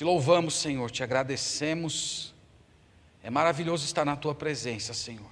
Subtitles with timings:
[0.00, 2.34] Te louvamos, Senhor, te agradecemos.
[3.22, 5.30] É maravilhoso estar na tua presença, Senhor.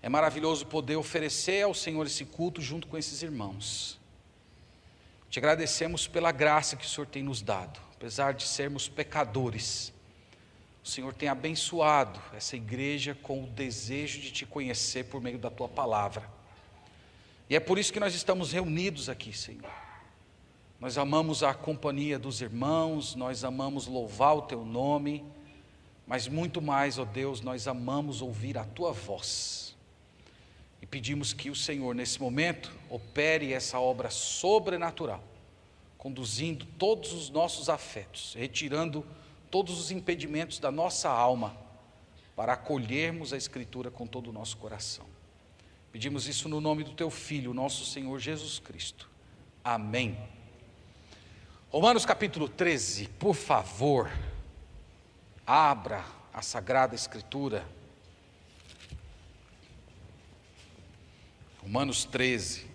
[0.00, 4.00] É maravilhoso poder oferecer ao Senhor esse culto junto com esses irmãos.
[5.28, 9.92] Te agradecemos pela graça que o Senhor tem nos dado, apesar de sermos pecadores.
[10.82, 15.50] O Senhor tem abençoado essa igreja com o desejo de te conhecer por meio da
[15.50, 16.26] tua palavra.
[17.46, 19.89] E é por isso que nós estamos reunidos aqui, Senhor.
[20.80, 25.22] Nós amamos a companhia dos irmãos, nós amamos louvar o teu nome,
[26.06, 29.76] mas muito mais, ó Deus, nós amamos ouvir a tua voz.
[30.80, 35.22] E pedimos que o Senhor, nesse momento, opere essa obra sobrenatural,
[35.98, 39.04] conduzindo todos os nossos afetos, retirando
[39.50, 41.54] todos os impedimentos da nossa alma,
[42.34, 45.04] para acolhermos a Escritura com todo o nosso coração.
[45.92, 49.10] Pedimos isso no nome do Teu Filho, nosso Senhor Jesus Cristo.
[49.62, 50.16] Amém.
[51.72, 54.10] Romanos capítulo 13, por favor,
[55.46, 57.64] abra a Sagrada Escritura.
[61.62, 62.69] Romanos 13.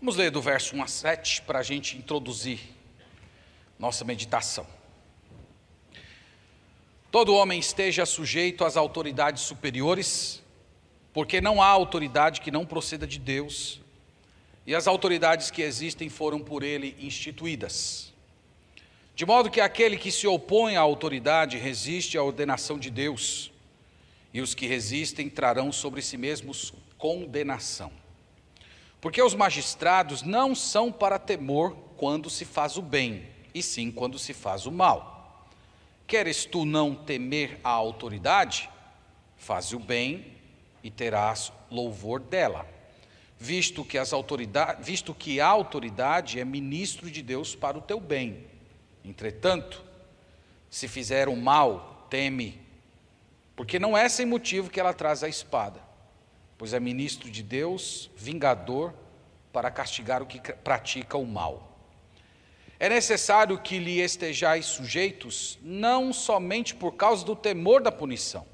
[0.00, 2.60] Vamos ler do verso 1 a 7 para a gente introduzir
[3.76, 4.64] nossa meditação.
[7.10, 10.40] Todo homem esteja sujeito às autoridades superiores,
[11.12, 13.80] porque não há autoridade que não proceda de Deus,
[14.64, 18.14] e as autoridades que existem foram por ele instituídas.
[19.16, 23.50] De modo que aquele que se opõe à autoridade resiste à ordenação de Deus,
[24.32, 27.90] e os que resistem trarão sobre si mesmos condenação.
[29.00, 34.18] Porque os magistrados não são para temor quando se faz o bem, e sim quando
[34.18, 35.46] se faz o mal.
[36.06, 38.68] Queres tu não temer a autoridade?
[39.36, 40.26] Faze o bem
[40.82, 42.66] e terás louvor dela,
[43.38, 48.00] visto que, as autoridade, visto que a autoridade é ministro de Deus para o teu
[48.00, 48.46] bem.
[49.04, 49.84] Entretanto,
[50.68, 52.60] se fizer o mal, teme,
[53.54, 55.87] porque não é sem motivo que ela traz a espada
[56.58, 58.92] pois é ministro de Deus, vingador,
[59.52, 61.78] para castigar o que pratica o mal.
[62.80, 68.46] É necessário que lhe estejais sujeitos, não somente por causa do temor da punição,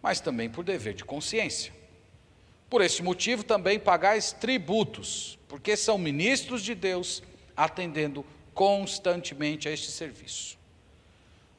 [0.00, 1.72] mas também por dever de consciência.
[2.70, 7.22] Por este motivo também pagais tributos, porque são ministros de Deus,
[7.56, 10.58] atendendo constantemente a este serviço.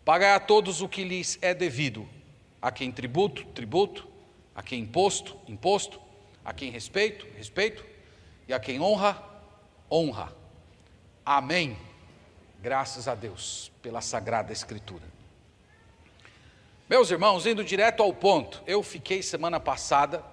[0.04, 2.08] Pagai a todos o que lhes é devido,
[2.62, 4.08] a quem tributo, tributo,
[4.56, 6.00] a quem imposto, imposto,
[6.44, 7.86] a quem respeito, respeito,
[8.48, 9.22] e a quem honra,
[9.92, 10.34] honra.
[11.26, 11.78] Amém.
[12.62, 15.04] Graças a Deus pela Sagrada Escritura.
[16.88, 20.24] Meus irmãos, indo direto ao ponto, eu fiquei semana passada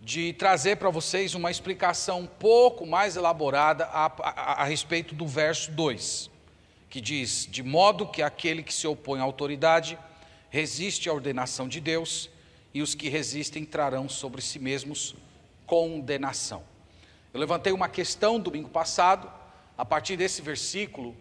[0.00, 5.26] de trazer para vocês uma explicação um pouco mais elaborada a, a, a respeito do
[5.26, 6.30] verso 2,
[6.90, 9.98] que diz: De modo que aquele que se opõe à autoridade
[10.50, 12.30] resiste à ordenação de Deus
[12.74, 15.14] e os que resistem trarão sobre si mesmos
[15.64, 16.64] condenação.
[17.32, 19.30] Eu levantei uma questão domingo passado,
[19.78, 21.16] a partir desse versículo,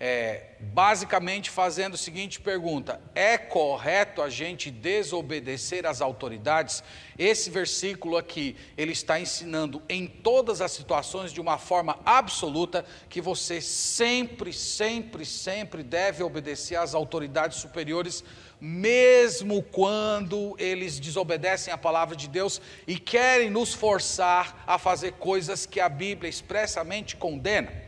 [0.00, 6.84] é, basicamente fazendo a seguinte pergunta: é correto a gente desobedecer às autoridades?
[7.18, 13.20] Esse versículo aqui, ele está ensinando em todas as situações, de uma forma absoluta, que
[13.20, 18.22] você sempre, sempre, sempre deve obedecer às autoridades superiores,
[18.60, 25.66] mesmo quando eles desobedecem à palavra de Deus e querem nos forçar a fazer coisas
[25.66, 27.87] que a Bíblia expressamente condena.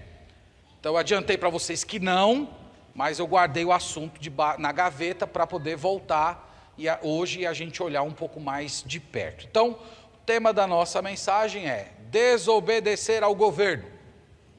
[0.80, 2.48] Então eu adiantei para vocês que não,
[2.94, 4.18] mas eu guardei o assunto
[4.58, 8.98] na gaveta para poder voltar e a, hoje a gente olhar um pouco mais de
[8.98, 9.46] perto.
[9.48, 9.72] Então,
[10.14, 13.84] o tema da nossa mensagem é desobedecer ao governo.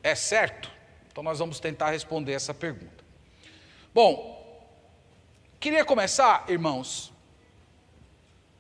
[0.04, 0.70] É certo?
[1.12, 3.04] Então nós vamos tentar responder essa pergunta.
[3.92, 4.70] Bom,
[5.60, 7.12] queria começar, irmãos,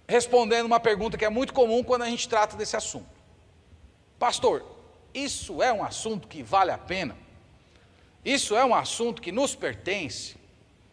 [0.07, 3.09] respondendo uma pergunta que é muito comum quando a gente trata desse assunto.
[4.17, 4.65] Pastor,
[5.13, 7.15] isso é um assunto que vale a pena?
[8.23, 10.35] Isso é um assunto que nos pertence.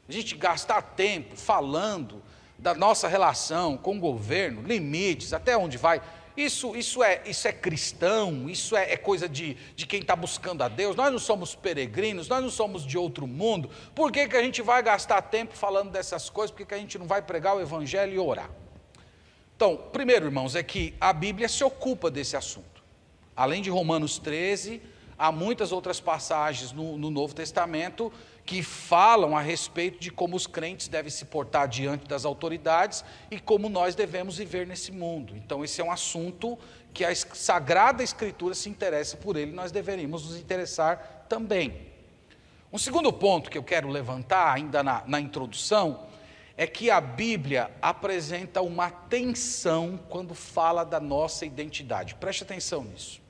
[0.08, 2.22] A gente gastar tempo falando
[2.58, 6.00] da nossa relação com o governo, limites, até onde vai.
[6.36, 10.62] Isso, isso, é, isso é cristão, isso é, é coisa de, de quem está buscando
[10.62, 10.96] a Deus.
[10.96, 13.68] Nós não somos peregrinos, nós não somos de outro mundo.
[13.94, 16.52] Por que, que a gente vai gastar tempo falando dessas coisas?
[16.52, 18.50] Por que, que a gente não vai pregar o Evangelho e orar?
[19.56, 22.84] Então, primeiro, irmãos, é que a Bíblia se ocupa desse assunto.
[23.34, 24.80] Além de Romanos 13,
[25.18, 28.12] há muitas outras passagens no, no Novo Testamento
[28.46, 33.38] que falam a respeito de como os crentes devem se portar diante das autoridades e
[33.38, 35.34] como nós devemos viver nesse mundo.
[35.36, 36.58] Então, esse é um assunto
[36.94, 41.88] que a Sagrada Escritura se interessa por ele, nós deveríamos nos interessar também.
[42.72, 46.06] Um segundo ponto que eu quero levantar, ainda na, na introdução,
[46.56, 52.14] é que a Bíblia apresenta uma tensão quando fala da nossa identidade.
[52.14, 53.27] Preste atenção nisso.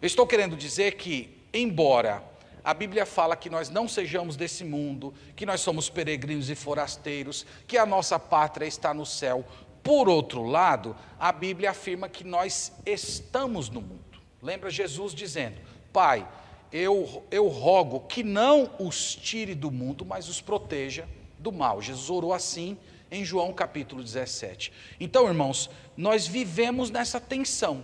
[0.00, 2.22] Eu estou querendo dizer que, embora
[2.62, 7.44] a Bíblia fala que nós não sejamos desse mundo, que nós somos peregrinos e forasteiros,
[7.66, 9.44] que a nossa pátria está no céu.
[9.82, 14.20] Por outro lado, a Bíblia afirma que nós estamos no mundo.
[14.40, 15.56] Lembra Jesus dizendo:
[15.92, 16.28] Pai,
[16.72, 21.08] eu, eu rogo que não os tire do mundo, mas os proteja
[21.38, 21.80] do mal.
[21.80, 22.76] Jesus orou assim
[23.10, 24.72] em João capítulo 17.
[25.00, 27.82] Então, irmãos, nós vivemos nessa tensão.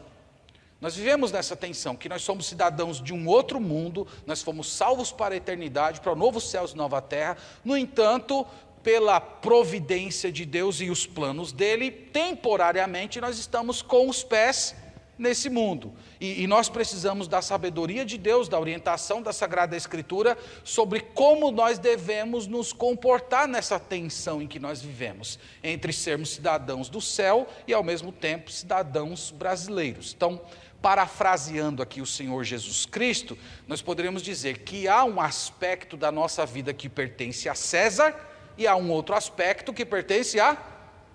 [0.81, 5.11] Nós vivemos nessa tensão, que nós somos cidadãos de um outro mundo, nós fomos salvos
[5.11, 7.37] para a eternidade, para o novo céu e nova terra.
[7.65, 8.47] No entanto,
[8.83, 14.77] pela providência de Deus e os planos dele, temporariamente nós estamos com os pés
[15.19, 15.93] nesse mundo.
[16.21, 21.51] E, e, nós precisamos da sabedoria de Deus, da orientação da Sagrada Escritura sobre como
[21.51, 27.47] nós devemos nos comportar nessa tensão em que nós vivemos, entre sermos cidadãos do céu
[27.67, 30.13] e, ao mesmo tempo, cidadãos brasileiros.
[30.17, 30.41] Então,
[30.85, 36.45] parafraseando aqui o Senhor Jesus Cristo, nós poderíamos dizer que há um aspecto da nossa
[36.45, 38.15] vida que pertence a César
[38.59, 40.59] e há um outro aspecto que pertence a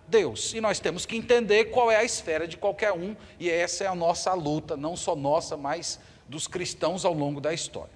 [0.08, 0.56] Deus.
[0.56, 3.88] E nós temos que entender qual é a esfera de qualquer um, e essa é
[3.88, 7.94] a nossa luta, não só nossa, mas dos cristãos ao longo da história.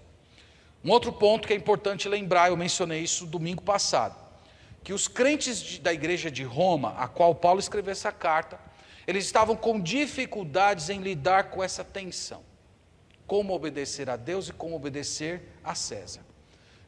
[0.85, 4.15] Um outro ponto que é importante lembrar, eu mencionei isso domingo passado,
[4.83, 8.59] que os crentes da igreja de Roma, a qual Paulo escreveu essa carta,
[9.05, 12.41] eles estavam com dificuldades em lidar com essa tensão.
[13.27, 16.21] Como obedecer a Deus e como obedecer a César.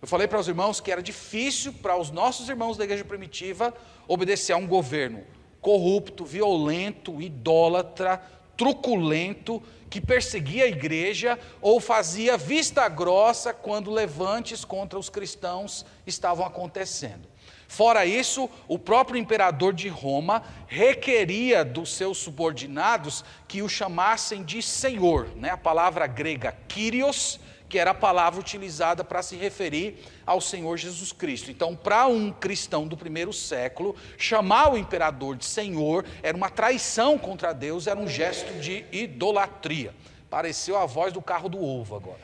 [0.02, 3.74] Eu falei para os irmãos que era difícil para os nossos irmãos da igreja primitiva
[4.08, 5.24] obedecer a um governo
[5.66, 8.22] corrupto, violento, idólatra,
[8.56, 16.46] truculento, que perseguia a igreja ou fazia vista grossa quando levantes contra os cristãos estavam
[16.46, 17.28] acontecendo.
[17.68, 24.62] Fora isso, o próprio imperador de Roma requeria dos seus subordinados que o chamassem de
[24.62, 25.50] senhor, né?
[25.50, 31.12] a palavra grega kyrios, que era a palavra utilizada para se referir ao Senhor Jesus
[31.12, 31.50] Cristo.
[31.50, 37.18] Então, para um cristão do primeiro século, chamar o imperador de senhor era uma traição
[37.18, 39.94] contra Deus, era um gesto de idolatria.
[40.30, 42.22] Pareceu a voz do carro do ovo agora.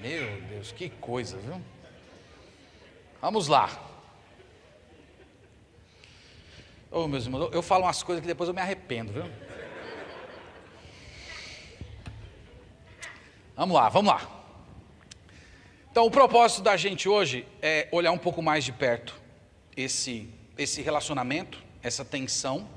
[0.00, 1.60] Meu Deus, que coisa, viu?
[3.24, 3.70] Vamos lá.
[6.90, 9.24] Ô, oh, meus irmãos, eu falo umas coisas que depois eu me arrependo, viu?
[13.56, 14.30] Vamos lá, vamos lá.
[15.90, 19.18] Então, o propósito da gente hoje é olhar um pouco mais de perto
[19.74, 20.28] esse,
[20.58, 22.68] esse relacionamento, essa tensão.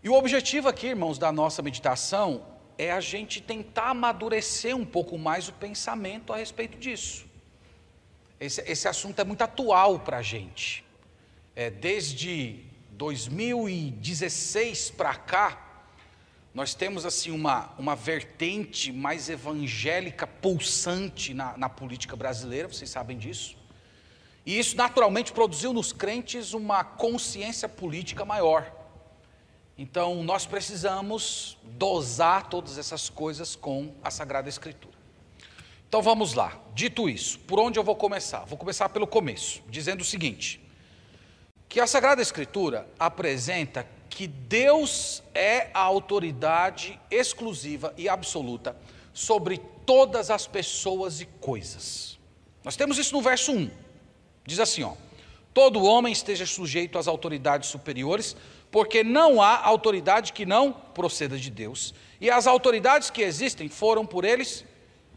[0.00, 2.46] E o objetivo aqui, irmãos, da nossa meditação
[2.78, 7.28] é a gente tentar amadurecer um pouco mais o pensamento a respeito disso.
[8.40, 10.82] Esse, esse assunto é muito atual para a gente.
[11.54, 15.66] É, desde 2016 para cá,
[16.54, 23.18] nós temos assim uma, uma vertente mais evangélica pulsante na, na política brasileira, vocês sabem
[23.18, 23.56] disso.
[24.44, 28.74] E isso naturalmente produziu nos crentes uma consciência política maior.
[29.76, 34.99] Então nós precisamos dosar todas essas coisas com a Sagrada Escritura.
[35.90, 36.56] Então vamos lá.
[36.72, 38.44] Dito isso, por onde eu vou começar?
[38.44, 40.60] Vou começar pelo começo, dizendo o seguinte:
[41.68, 48.76] que a Sagrada Escritura apresenta que Deus é a autoridade exclusiva e absoluta
[49.12, 52.20] sobre todas as pessoas e coisas.
[52.62, 53.68] Nós temos isso no verso 1.
[54.46, 54.92] Diz assim, ó:
[55.52, 58.36] Todo homem esteja sujeito às autoridades superiores,
[58.70, 64.06] porque não há autoridade que não proceda de Deus, e as autoridades que existem foram
[64.06, 64.69] por eles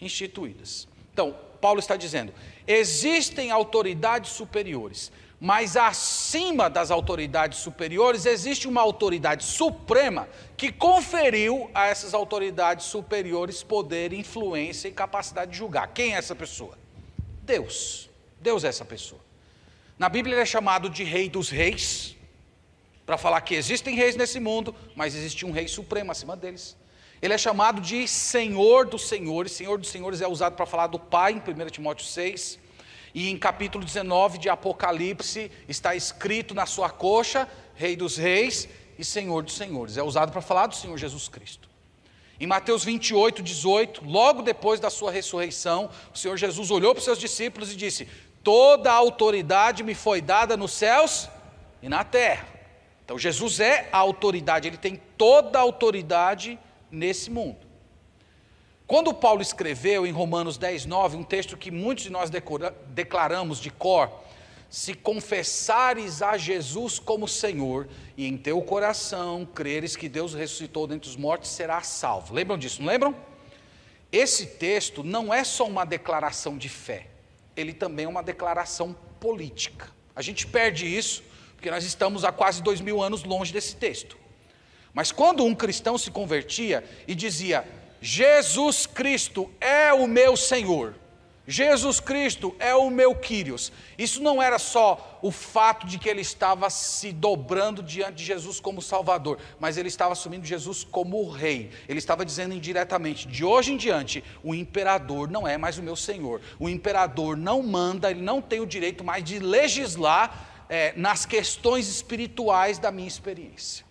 [0.04, 0.88] instituídas.
[1.12, 2.34] Então, Paulo está dizendo:
[2.68, 11.88] existem autoridades superiores, mas acima das autoridades superiores existe uma autoridade suprema que conferiu a
[11.88, 15.88] essas autoridades superiores poder, influência e capacidade de julgar.
[15.94, 16.78] Quem é essa pessoa?
[17.42, 18.10] Deus.
[18.40, 19.22] Deus é essa pessoa.
[19.98, 22.16] Na Bíblia ele é chamado de Rei dos Reis,
[23.06, 26.76] para falar que existem reis nesse mundo, mas existe um rei supremo acima deles.
[27.24, 29.54] Ele é chamado de Senhor dos Senhores.
[29.54, 32.60] Senhor dos Senhores é usado para falar do Pai, em 1 Timóteo 6.
[33.16, 38.68] E em capítulo 19 de Apocalipse está escrito na sua coxa, Rei dos Reis
[39.00, 39.96] e Senhor dos Senhores.
[39.96, 41.70] É usado para falar do Senhor Jesus Cristo.
[42.38, 47.06] Em Mateus 28, 18, logo depois da sua ressurreição, o Senhor Jesus olhou para os
[47.06, 48.06] seus discípulos e disse:
[48.44, 51.30] Toda a autoridade me foi dada nos céus
[51.82, 52.46] e na terra.
[53.06, 56.60] Então Jesus é a autoridade, ele tem toda a autoridade
[56.94, 57.58] nesse mundo.
[58.86, 63.60] Quando Paulo escreveu em Romanos 10, 9, um texto que muitos de nós decora, declaramos
[63.60, 64.12] de cor,
[64.70, 71.10] se confessares a Jesus como Senhor e em teu coração creres que Deus ressuscitou dentre
[71.10, 72.34] os mortos, serás salvo.
[72.34, 73.16] Lembram disso, não lembram?
[74.12, 77.08] Esse texto não é só uma declaração de fé,
[77.56, 79.90] ele também é uma declaração política.
[80.16, 81.24] A gente perde isso
[81.56, 84.18] porque nós estamos há quase dois mil anos longe desse texto.
[84.94, 87.66] Mas quando um cristão se convertia e dizia:
[88.02, 90.94] Jesus Cristo é o meu Senhor,
[91.46, 93.70] Jesus Cristo é o meu Quírios.
[93.98, 98.62] Isso não era só o fato de que ele estava se dobrando diante de Jesus
[98.62, 101.70] como Salvador, mas ele estava assumindo Jesus como Rei.
[101.90, 105.98] Ele estava dizendo indiretamente: de hoje em diante, o imperador não é mais o meu
[105.98, 106.40] Senhor.
[106.58, 111.90] O imperador não manda, ele não tem o direito mais de legislar é, nas questões
[111.90, 113.83] espirituais da minha experiência.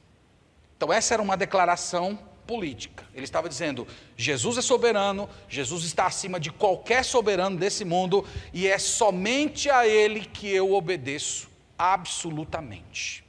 [0.82, 3.04] Então, essa era uma declaração política.
[3.14, 3.86] Ele estava dizendo:
[4.16, 9.86] Jesus é soberano, Jesus está acima de qualquer soberano desse mundo e é somente a
[9.86, 11.48] Ele que eu obedeço
[11.78, 13.24] absolutamente.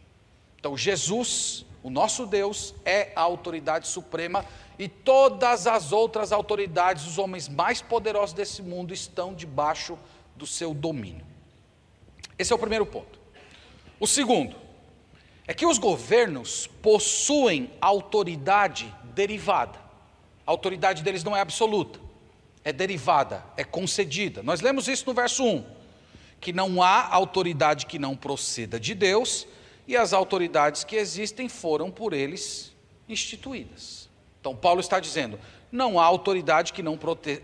[0.60, 4.44] Então, Jesus, o nosso Deus, é a autoridade suprema
[4.80, 9.96] e todas as outras autoridades, os homens mais poderosos desse mundo, estão debaixo
[10.36, 11.24] do seu domínio.
[12.36, 13.20] Esse é o primeiro ponto.
[14.00, 14.63] O segundo
[15.48, 19.80] é que os governos possuem autoridade derivada.
[20.46, 22.00] A autoridade deles não é absoluta,
[22.64, 24.42] é derivada, é concedida.
[24.44, 25.66] Nós lemos isso no verso 1,
[26.40, 29.48] que não há autoridade que não proceda de Deus,
[29.88, 32.74] e as autoridades que existem foram por eles
[33.08, 34.10] instituídas.
[34.40, 35.40] Então, Paulo está dizendo:
[35.72, 36.98] não há autoridade que não,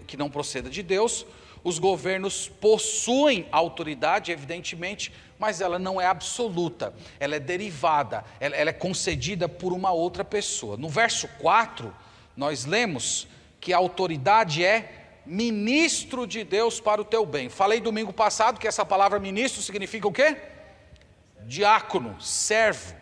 [0.07, 1.25] que não proceda de Deus,
[1.63, 8.69] os governos possuem autoridade, evidentemente, mas ela não é absoluta, ela é derivada, ela, ela
[8.69, 10.75] é concedida por uma outra pessoa.
[10.75, 11.95] No verso 4,
[12.35, 13.27] nós lemos
[13.59, 17.49] que a autoridade é ministro de Deus para o teu bem.
[17.49, 20.37] Falei domingo passado que essa palavra ministro significa o quê?
[21.45, 22.98] Diácono, servo.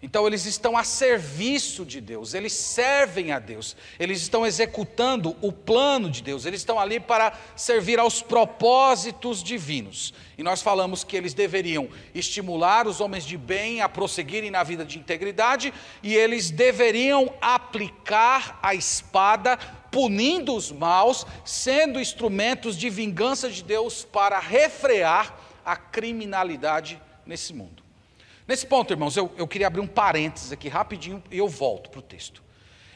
[0.00, 5.50] Então eles estão a serviço de Deus, eles servem a Deus, eles estão executando o
[5.50, 10.14] plano de Deus, eles estão ali para servir aos propósitos divinos.
[10.36, 14.84] E nós falamos que eles deveriam estimular os homens de bem a prosseguirem na vida
[14.84, 19.56] de integridade e eles deveriam aplicar a espada,
[19.90, 27.87] punindo os maus, sendo instrumentos de vingança de Deus para refrear a criminalidade nesse mundo.
[28.48, 31.98] Nesse ponto, irmãos, eu, eu queria abrir um parênteses aqui rapidinho e eu volto para
[31.98, 32.42] o texto.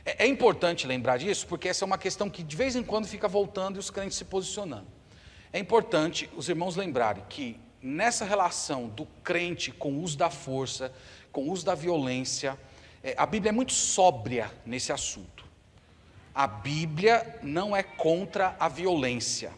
[0.03, 3.07] É, é importante lembrar disso, porque essa é uma questão que de vez em quando
[3.07, 4.87] fica voltando e os crentes se posicionando.
[5.53, 10.91] É importante os irmãos lembrarem que nessa relação do crente com o uso da força,
[11.31, 12.59] com o uso da violência,
[13.05, 15.45] é, a Bíblia é muito sóbria nesse assunto.
[16.35, 19.53] A Bíblia não é contra a violência,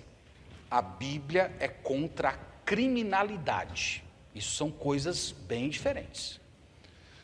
[0.68, 4.03] a Bíblia é contra a criminalidade.
[4.34, 6.40] Isso são coisas bem diferentes.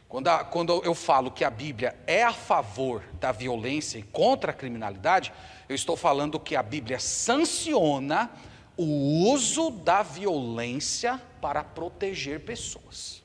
[0.08, 4.50] Quando, a, quando, eu falo que a Bíblia é a favor da violência e contra
[4.50, 5.32] a criminalidade,
[5.68, 8.30] eu estou falando que a Bíblia sanciona
[8.76, 13.22] o uso da violência para proteger pessoas.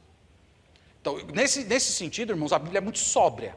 [1.01, 3.55] Então, nesse, nesse sentido, irmãos, a Bíblia é muito sóbria.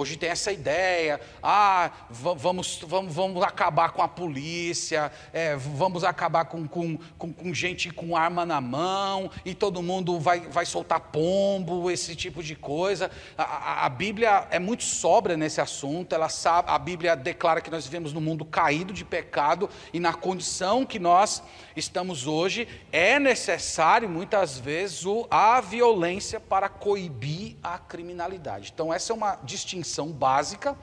[0.00, 6.46] Hoje tem essa ideia, ah, vamos, vamos, vamos acabar com a polícia, é, vamos acabar
[6.46, 11.00] com, com, com, com, gente com arma na mão, e todo mundo vai, vai soltar
[11.00, 13.10] pombo, esse tipo de coisa.
[13.36, 17.70] A, a, a Bíblia é muito sobra nesse assunto, ela sabe, a Bíblia declara que
[17.70, 21.42] nós vivemos num mundo caído de pecado, e na condição que nós
[21.76, 28.70] estamos hoje, é necessário muitas vezes o, a violência para coibir a criminalidade.
[28.72, 30.76] Então, essa é uma distinção básica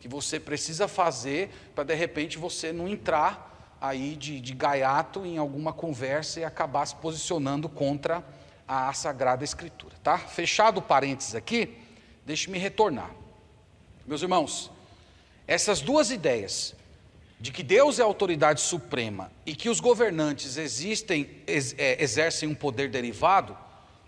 [0.00, 5.38] que você precisa fazer para de repente você não entrar aí de, de gaiato em
[5.38, 8.24] alguma conversa e acabar se posicionando contra
[8.66, 10.18] a Sagrada Escritura, tá?
[10.18, 11.76] Fechado parênteses aqui,
[12.24, 13.10] deixe-me retornar.
[14.06, 14.70] Meus irmãos,
[15.46, 16.74] essas duas ideias
[17.40, 22.48] de que Deus é a autoridade suprema e que os governantes existem, ex, é, exercem
[22.48, 23.56] um poder derivado,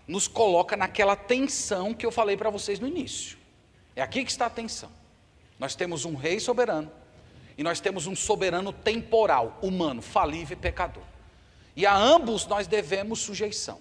[0.07, 3.37] nos coloca naquela tensão que eu falei para vocês no início.
[3.95, 4.91] É aqui que está a atenção.
[5.59, 6.91] Nós temos um rei soberano
[7.57, 11.03] e nós temos um soberano temporal, humano, falível e pecador.
[11.75, 13.79] E a ambos nós devemos sujeição.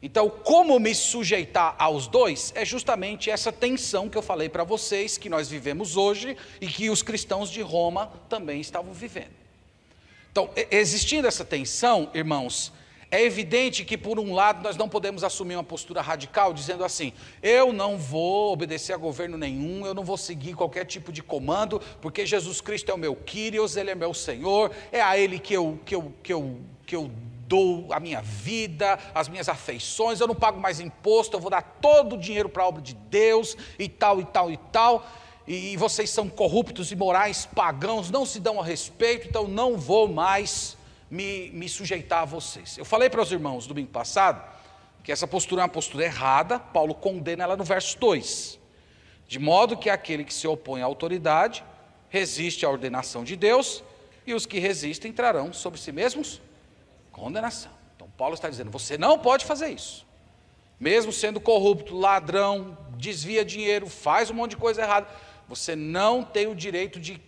[0.00, 5.18] Então, como me sujeitar aos dois é justamente essa tensão que eu falei para vocês,
[5.18, 9.32] que nós vivemos hoje e que os cristãos de Roma também estavam vivendo.
[10.30, 12.72] Então, existindo essa tensão, irmãos,
[13.10, 17.12] é evidente que, por um lado, nós não podemos assumir uma postura radical, dizendo assim:
[17.42, 21.80] eu não vou obedecer a governo nenhum, eu não vou seguir qualquer tipo de comando,
[22.02, 25.54] porque Jesus Cristo é o meu Kyrios, Ele é meu Senhor, é a Ele que
[25.54, 27.10] eu, que eu, que eu, que eu
[27.48, 31.62] dou a minha vida, as minhas afeições, eu não pago mais imposto, eu vou dar
[31.80, 35.08] todo o dinheiro para a obra de Deus e tal, e tal, e tal.
[35.46, 40.76] E vocês são corruptos, imorais, pagãos, não se dão a respeito, então não vou mais
[41.10, 42.76] me, me sujeitar a vocês.
[42.78, 44.42] Eu falei para os irmãos domingo passado
[45.02, 48.58] que essa postura é uma postura errada, Paulo condena ela no verso 2.
[49.26, 51.64] De modo que aquele que se opõe à autoridade
[52.08, 53.82] resiste à ordenação de Deus,
[54.26, 56.40] e os que resistem trarão sobre si mesmos
[57.18, 57.72] Condenação.
[57.96, 60.06] Então Paulo está dizendo: você não pode fazer isso.
[60.78, 65.08] Mesmo sendo corrupto, ladrão, desvia dinheiro, faz um monte de coisa errada,
[65.48, 67.20] você não tem o direito de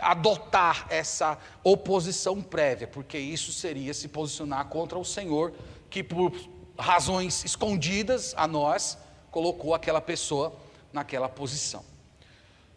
[0.00, 5.52] adotar essa oposição prévia, porque isso seria se posicionar contra o Senhor,
[5.90, 6.32] que por
[6.78, 8.98] razões escondidas a nós
[9.30, 10.54] colocou aquela pessoa
[10.92, 11.84] naquela posição.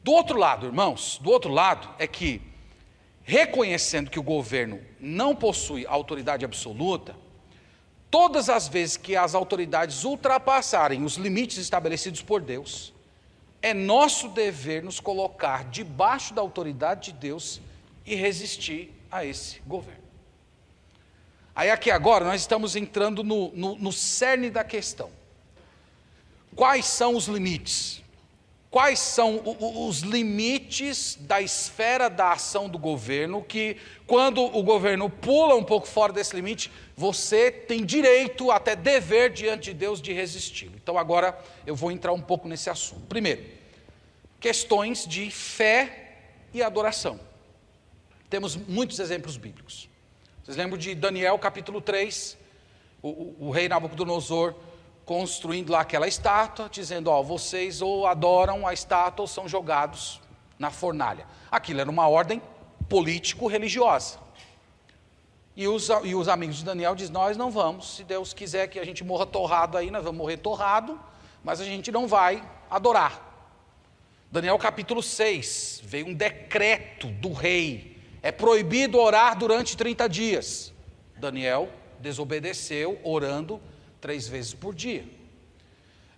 [0.03, 2.41] Do outro lado, irmãos, do outro lado é que
[3.23, 7.15] reconhecendo que o governo não possui autoridade absoluta,
[8.09, 12.93] todas as vezes que as autoridades ultrapassarem os limites estabelecidos por Deus,
[13.61, 17.61] é nosso dever nos colocar debaixo da autoridade de Deus
[18.05, 20.01] e resistir a esse governo.
[21.55, 25.11] Aí, aqui agora, nós estamos entrando no, no, no cerne da questão.
[26.55, 28.01] Quais são os limites?
[28.71, 29.41] quais são
[29.85, 33.75] os limites da esfera da ação do governo, que
[34.07, 39.65] quando o governo pula um pouco fora desse limite, você tem direito, até dever diante
[39.65, 40.71] de Deus de resisti-lo.
[40.81, 43.01] Então agora eu vou entrar um pouco nesse assunto.
[43.07, 43.43] Primeiro,
[44.41, 46.17] questões de fé
[46.51, 47.19] e adoração.
[48.27, 49.87] Temos muitos exemplos bíblicos.
[50.43, 52.37] Vocês lembram de Daniel capítulo 3,
[53.01, 54.55] o, o, o rei Nabucodonosor
[55.05, 60.19] construindo lá aquela estátua, dizendo: Ó, vocês ou adoram a estátua ou são jogados
[60.57, 61.27] na fornalha.
[61.51, 62.41] Aquilo era uma ordem
[62.89, 64.19] político-religiosa.
[65.55, 68.79] E os, e os amigos de Daniel dizem: Nós não vamos, se Deus quiser que
[68.79, 70.99] a gente morra torrado aí, nós vamos morrer torrado,
[71.43, 73.30] mas a gente não vai adorar.
[74.31, 80.73] Daniel capítulo 6, veio um decreto do rei: é proibido orar durante 30 dias.
[81.17, 81.67] Daniel
[81.99, 83.61] desobedeceu, orando
[83.99, 85.03] três vezes por dia.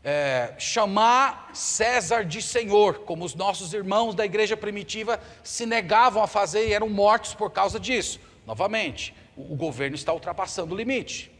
[0.03, 6.27] É, chamar César de Senhor, como os nossos irmãos da igreja primitiva se negavam a
[6.27, 8.19] fazer e eram mortos por causa disso.
[8.45, 11.31] Novamente, o, o governo está ultrapassando o limite.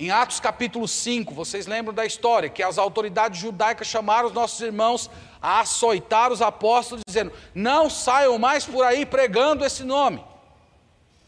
[0.00, 4.60] Em Atos capítulo 5, vocês lembram da história que as autoridades judaicas chamaram os nossos
[4.60, 5.10] irmãos
[5.40, 10.24] a açoitar os apóstolos, dizendo: Não saiam mais por aí pregando esse nome.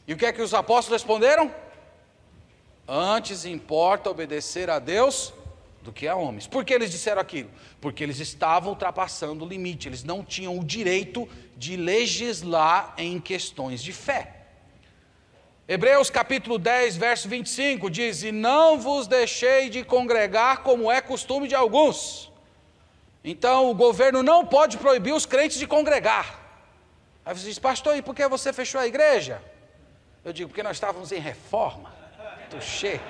[0.07, 1.55] E o que é que os apóstolos responderam?
[2.87, 5.33] Antes importa obedecer a Deus
[5.83, 6.47] do que a homens.
[6.47, 7.51] Por que eles disseram aquilo?
[7.81, 13.83] Porque eles estavam ultrapassando o limite, eles não tinham o direito de legislar em questões
[13.83, 14.37] de fé.
[15.69, 21.47] Hebreus capítulo 10, verso 25 diz: E não vos deixei de congregar como é costume
[21.47, 22.30] de alguns.
[23.23, 26.39] Então o governo não pode proibir os crentes de congregar.
[27.25, 29.43] Aí você diz, pastor, e por que você fechou a igreja?
[30.25, 31.93] Eu digo, porque nós estávamos em reforma.
[32.49, 33.01] Touché.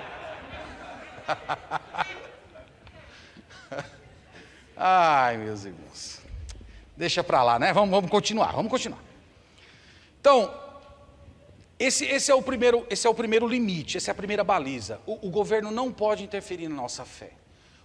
[4.76, 6.20] Ai, meus irmãos.
[6.96, 7.72] Deixa para lá, né?
[7.72, 9.00] Vamos, vamos continuar, vamos continuar.
[10.20, 10.52] Então,
[11.78, 15.00] esse, esse, é o primeiro, esse é o primeiro limite, essa é a primeira baliza.
[15.06, 17.30] O, o governo não pode interferir na nossa fé.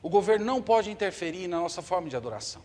[0.05, 2.61] O governo não pode interferir na nossa forma de adoração.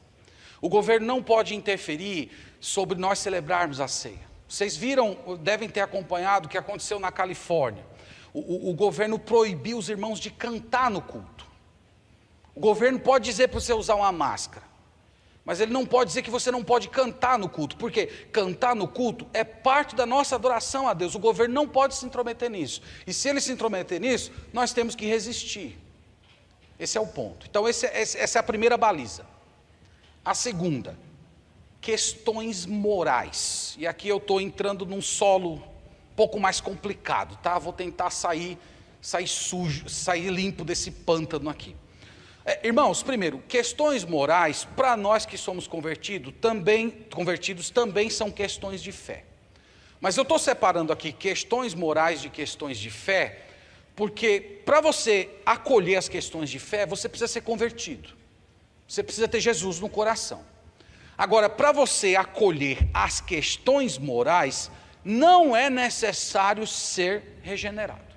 [0.60, 4.28] O governo não pode interferir sobre nós celebrarmos a ceia.
[4.46, 7.84] Vocês viram, devem ter acompanhado o que aconteceu na Califórnia
[8.32, 11.46] o, o, governo proibiu os irmãos de cantar no culto.
[12.54, 14.64] O governo pode dizer para você usar uma máscara,
[15.44, 18.86] mas ele não pode dizer que você não pode cantar no culto, porque cantar no
[18.86, 21.14] culto é parte da nossa adoração a Deus.
[21.14, 22.82] O governo não pode se intrometer nisso.
[23.06, 25.78] E se ele se intrometer nisso, nós temos que resistir.
[26.80, 27.46] Esse é o ponto.
[27.48, 29.26] Então, esse, é, essa é a primeira baliza.
[30.24, 30.98] A segunda,
[31.78, 33.76] questões morais.
[33.78, 35.62] E aqui eu estou entrando num solo
[36.16, 37.58] pouco mais complicado, tá?
[37.58, 38.58] Vou tentar sair,
[39.00, 41.76] sair sujo, sair limpo desse pântano aqui.
[42.46, 48.82] É, irmãos, primeiro, questões morais para nós que somos convertidos também, convertidos também são questões
[48.82, 49.24] de fé.
[50.00, 53.49] Mas eu estou separando aqui questões morais de questões de fé,
[53.94, 58.10] Porque para você acolher as questões de fé, você precisa ser convertido.
[58.86, 60.44] Você precisa ter Jesus no coração.
[61.16, 64.70] Agora, para você acolher as questões morais,
[65.04, 68.10] não é necessário ser regenerado.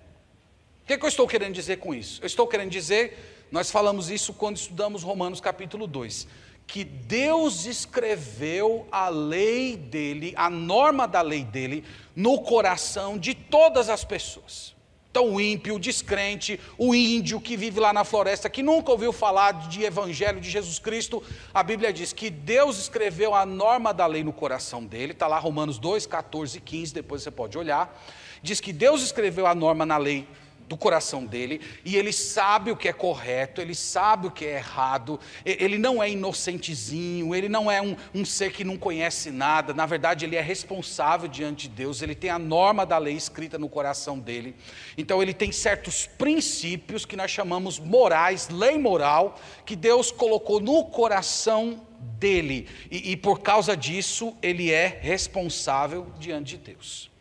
[0.83, 2.21] O que, é que eu estou querendo dizer com isso?
[2.21, 6.27] Eu estou querendo dizer, nós falamos isso quando estudamos Romanos capítulo 2,
[6.65, 11.83] que Deus escreveu a lei dele, a norma da lei dele,
[12.15, 14.73] no coração de todas as pessoas.
[15.13, 19.13] Então, o ímpio, o descrente, o índio que vive lá na floresta, que nunca ouviu
[19.13, 21.21] falar de evangelho de Jesus Cristo,
[21.53, 25.37] a Bíblia diz que Deus escreveu a norma da lei no coração dele, está lá
[25.37, 27.95] Romanos 2, 14 e 15, depois você pode olhar.
[28.41, 30.27] Diz que Deus escreveu a norma na lei
[30.67, 34.55] do coração dele, e ele sabe o que é correto, ele sabe o que é
[34.55, 39.73] errado, ele não é inocentezinho, ele não é um, um, ser que não conhece nada,
[39.73, 43.57] na verdade, ele é responsável diante de Deus, ele tem a norma da lei escrita
[43.57, 44.55] no coração dele,
[44.97, 50.85] então ele tem certos princípios que nós chamamos morais, lei moral, que Deus colocou no
[50.85, 57.11] coração dele, e, e por causa disso, ele é responsável diante de Deus.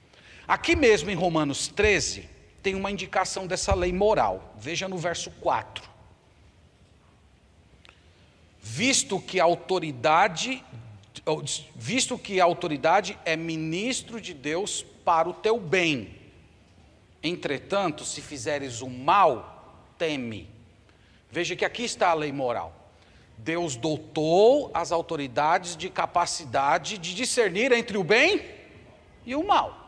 [0.47, 2.29] Aqui mesmo em Romanos 13,
[2.63, 4.55] tem uma indicação dessa lei moral.
[4.57, 5.91] Veja no verso 4.
[8.61, 10.65] Visto que a autoridade
[11.77, 16.19] visto que a autoridade é ministro de Deus para o teu bem.
[17.23, 20.49] Entretanto, se fizeres o mal, teme.
[21.31, 22.75] Veja que aqui está a lei moral.
[23.39, 28.45] Deus dotou as autoridades de capacidade de discernir entre o bem
[29.25, 29.79] e o mal.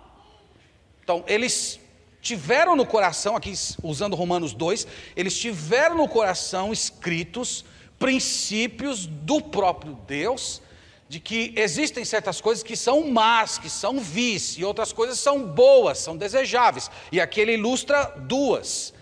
[1.02, 1.80] Então, eles
[2.24, 7.66] tiveram no coração, aqui usando Romanos 2, eles tiveram no coração escritos
[7.98, 10.62] princípios do próprio Deus,
[11.06, 15.46] de que existem certas coisas que são más, que são vis, e outras coisas são
[15.46, 16.90] boas, são desejáveis.
[17.12, 18.93] E aqui ele ilustra duas.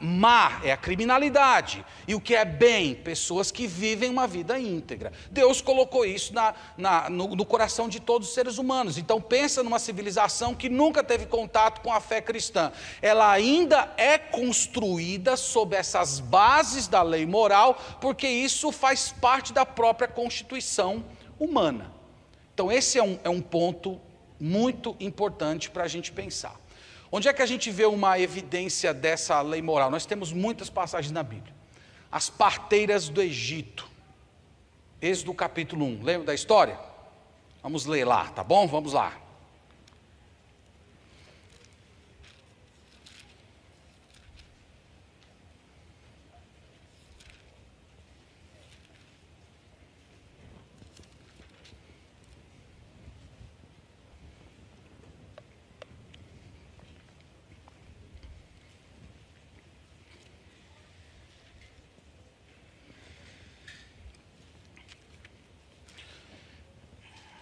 [0.00, 5.12] Má é a criminalidade, e o que é bem, pessoas que vivem uma vida íntegra.
[5.30, 8.98] Deus colocou isso na, na, no, no, coração de todos os seres humanos.
[8.98, 12.72] Então pensa numa civilização que nunca teve contato com a fé cristã.
[13.00, 19.64] Ela ainda é construída sob essas bases da lei moral, porque isso faz parte da
[19.64, 21.04] própria constituição
[21.38, 21.92] humana.
[22.54, 24.00] Então esse é um, é um ponto
[24.40, 26.56] muito importante para a gente pensar.
[27.10, 29.90] Onde é que a gente vê uma evidência dessa lei moral?
[29.90, 31.54] Nós temos muitas passagens na Bíblia.
[32.12, 33.88] As parteiras do Egito.
[35.00, 36.02] Êxodo capítulo 1.
[36.02, 36.78] Lembra da história?
[37.62, 38.66] Vamos ler lá, tá bom?
[38.66, 39.27] Vamos lá.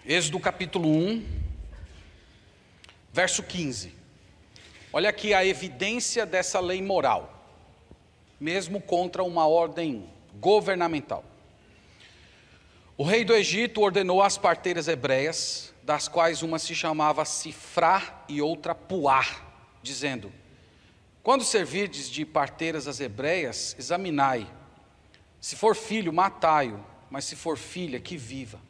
[0.08, 1.26] Êxodo capítulo 1,
[3.12, 3.92] verso 15.
[4.92, 7.44] Olha aqui a evidência dessa lei moral,
[8.38, 11.24] mesmo contra uma ordem governamental.
[12.96, 18.40] O rei do Egito ordenou às parteiras hebreias, das quais uma se chamava Sifrá e
[18.40, 19.44] outra Puar,
[19.82, 20.32] dizendo:
[21.20, 24.46] Quando servirdes de parteiras as hebreias, examinai.
[25.40, 26.78] Se for filho, matai-o,
[27.10, 28.65] mas se for filha, que viva.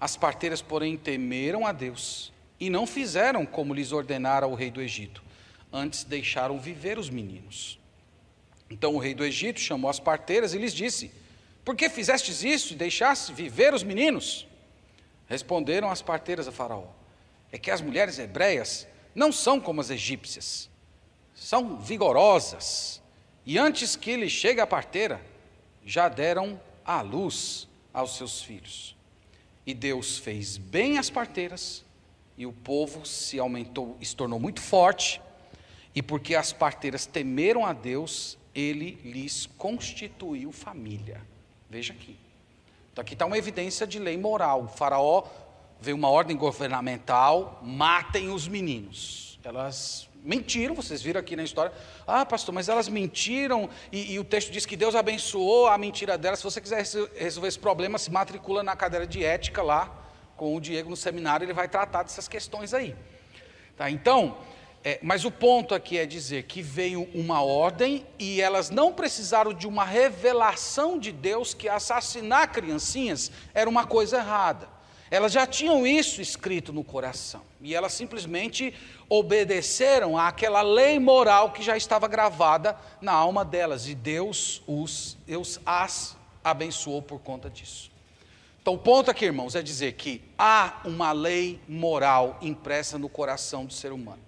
[0.00, 4.80] As parteiras, porém, temeram a Deus e não fizeram como lhes ordenara o rei do
[4.80, 5.22] Egito.
[5.72, 7.78] Antes deixaram viver os meninos.
[8.70, 11.10] Então o rei do Egito chamou as parteiras e lhes disse:
[11.64, 14.46] Por que fizestes isso e deixaste viver os meninos?
[15.28, 16.86] Responderam as parteiras a Faraó:
[17.52, 20.68] É que as mulheres hebreias não são como as egípcias,
[21.34, 23.00] são vigorosas,
[23.44, 25.20] e antes que lhe chegue a parteira,
[25.84, 28.95] já deram à luz aos seus filhos.
[29.66, 31.84] E Deus fez bem as parteiras,
[32.38, 35.20] e o povo se aumentou, se tornou muito forte,
[35.94, 41.20] e porque as parteiras temeram a Deus, ele lhes constituiu família.
[41.68, 42.16] Veja aqui.
[42.92, 44.64] Então aqui está uma evidência de lei moral.
[44.64, 45.24] O faraó
[45.80, 49.38] veio uma ordem governamental, matem os meninos.
[49.42, 51.72] Elas mentiram, vocês viram aqui na história.
[52.06, 56.18] Ah, pastor, mas elas mentiram e, e, o texto diz que Deus abençoou a mentira
[56.18, 56.40] delas.
[56.40, 56.84] Se você quiser
[57.14, 59.90] resolver esse problema, se matricula na cadeira de ética lá
[60.36, 62.94] com o Diego no seminário, ele vai tratar dessas questões aí.
[63.76, 64.36] Tá, então,
[64.82, 69.52] é, mas o ponto aqui é dizer que veio uma ordem e elas não precisaram
[69.52, 74.75] de uma revelação de Deus que assassinar criancinhas era uma coisa errada.
[75.10, 77.42] Elas já tinham isso escrito no coração.
[77.60, 78.74] E elas simplesmente
[79.08, 83.88] obedeceram àquela lei moral que já estava gravada na alma delas.
[83.88, 87.90] E Deus, os, Deus as abençoou por conta disso.
[88.60, 93.64] Então, o ponto aqui, irmãos, é dizer que há uma lei moral impressa no coração
[93.64, 94.18] do ser humano.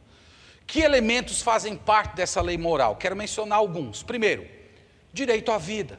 [0.64, 2.95] Que elementos fazem parte dessa lei moral?
[2.95, 4.05] Quero mencionar alguns.
[4.05, 4.47] Primeiro,
[5.12, 5.99] direito à vida.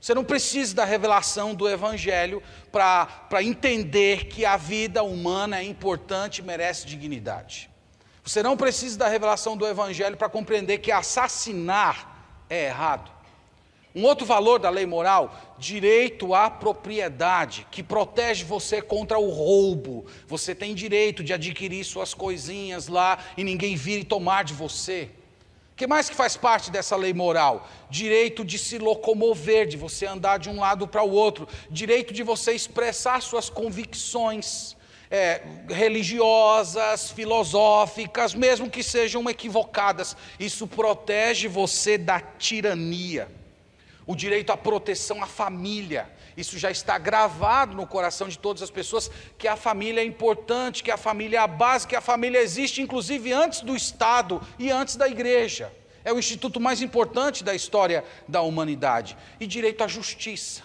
[0.00, 6.38] Você não precisa da revelação do Evangelho para entender que a vida humana é importante
[6.38, 7.68] e merece dignidade.
[8.22, 13.10] Você não precisa da revelação do Evangelho para compreender que assassinar é errado.
[13.94, 20.06] Um outro valor da lei moral, direito à propriedade, que protege você contra o roubo.
[20.28, 25.10] Você tem direito de adquirir suas coisinhas lá e ninguém vir e tomar de você
[25.78, 27.68] que mais que faz parte dessa lei moral?
[27.88, 32.24] Direito de se locomover, de você andar de um lado para o outro, direito de
[32.24, 34.76] você expressar suas convicções
[35.08, 40.16] é, religiosas, filosóficas, mesmo que sejam equivocadas.
[40.38, 43.28] Isso protege você da tirania.
[44.04, 48.70] O direito à proteção à família, isso já está gravado no coração de todas as
[48.70, 52.40] pessoas, que a família é importante, que a família é a base, que a família
[52.40, 55.72] existe inclusive antes do Estado e antes da igreja.
[56.04, 59.16] É o instituto mais importante da história da humanidade.
[59.40, 60.62] E direito à justiça.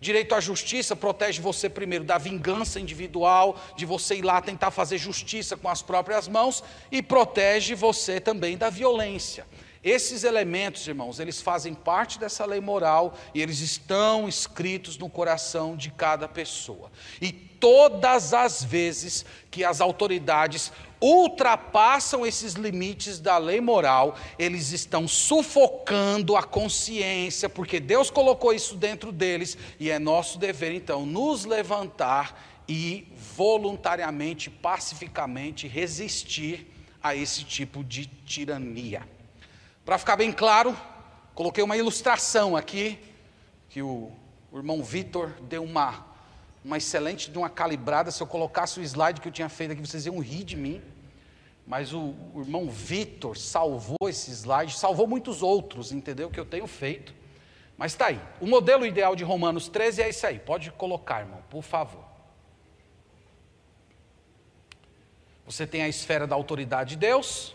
[0.00, 4.98] Direito à justiça protege você primeiro da vingança individual, de você ir lá tentar fazer
[4.98, 9.44] justiça com as próprias mãos, e protege você também da violência.
[9.88, 15.74] Esses elementos, irmãos, eles fazem parte dessa lei moral e eles estão escritos no coração
[15.74, 16.90] de cada pessoa.
[17.22, 20.70] E todas as vezes que as autoridades
[21.00, 28.76] ultrapassam esses limites da lei moral, eles estão sufocando a consciência, porque Deus colocou isso
[28.76, 36.66] dentro deles e é nosso dever então nos levantar e voluntariamente, pacificamente resistir
[37.02, 39.16] a esse tipo de tirania.
[39.88, 40.76] Para ficar bem claro,
[41.34, 42.98] coloquei uma ilustração aqui,
[43.70, 44.12] que o,
[44.52, 46.06] o irmão Vitor deu uma,
[46.62, 48.10] uma excelente de uma calibrada.
[48.10, 50.82] Se eu colocasse o slide que eu tinha feito aqui, vocês iam rir de mim.
[51.66, 56.28] Mas o, o irmão Vitor salvou esse slide, salvou muitos outros, entendeu?
[56.28, 57.14] Que eu tenho feito.
[57.74, 58.20] Mas está aí.
[58.42, 60.38] O modelo ideal de Romanos 13 é esse aí.
[60.38, 62.04] Pode colocar, irmão, por favor.
[65.46, 67.54] Você tem a esfera da autoridade de Deus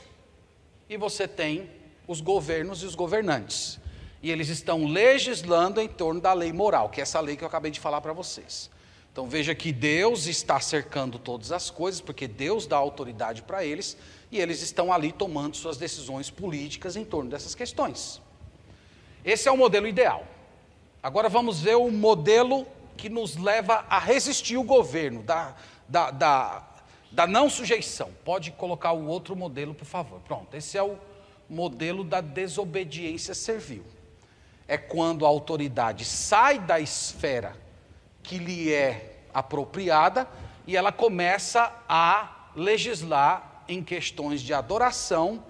[0.90, 3.80] e você tem os governos e os governantes.
[4.22, 7.48] E eles estão legislando em torno da lei moral, que é essa lei que eu
[7.48, 8.70] acabei de falar para vocês.
[9.12, 13.96] Então veja que Deus está cercando todas as coisas, porque Deus dá autoridade para eles,
[14.32, 18.22] e eles estão ali tomando suas decisões políticas em torno dessas questões.
[19.24, 20.26] Esse é o modelo ideal.
[21.02, 22.66] Agora vamos ver o modelo
[22.98, 25.56] que nos leva a resistir o governo, da,
[25.88, 26.68] da, da,
[27.12, 28.10] da não sujeição.
[28.24, 30.22] Pode colocar o outro modelo, por favor.
[30.22, 30.98] Pronto, esse é o
[31.50, 33.84] modelo da desobediência servil.
[34.68, 37.56] É quando a autoridade sai da esfera
[38.22, 40.28] que lhe é apropriada
[40.66, 45.44] e ela começa a legislar em questões de adoração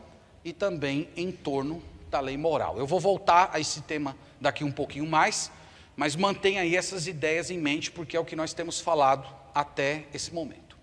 [0.43, 2.77] e também em torno da lei moral.
[2.77, 5.51] Eu vou voltar a esse tema daqui um pouquinho mais,
[5.95, 10.05] mas mantenha aí essas ideias em mente, porque é o que nós temos falado até
[10.13, 10.77] esse momento.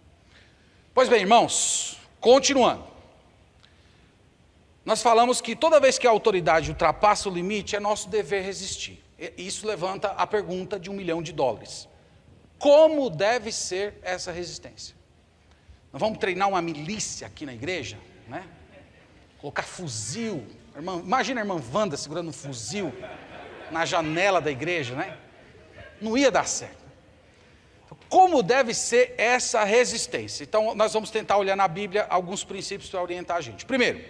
[0.94, 2.89] Pois bem, irmãos, continuando.
[4.84, 9.02] Nós falamos que toda vez que a autoridade ultrapassa o limite, é nosso dever resistir.
[9.36, 11.88] Isso levanta a pergunta de um milhão de dólares:
[12.58, 14.96] como deve ser essa resistência?
[15.92, 18.44] Nós vamos treinar uma milícia aqui na igreja, né?
[19.40, 20.46] Colocar fuzil.
[20.74, 22.92] Irmã, imagina a irmã Wanda segurando um fuzil
[23.70, 25.18] na janela da igreja, né?
[26.00, 26.80] Não ia dar certo.
[27.84, 30.44] Então, como deve ser essa resistência?
[30.44, 33.66] Então, nós vamos tentar olhar na Bíblia alguns princípios para orientar a gente.
[33.66, 34.02] Primeiro,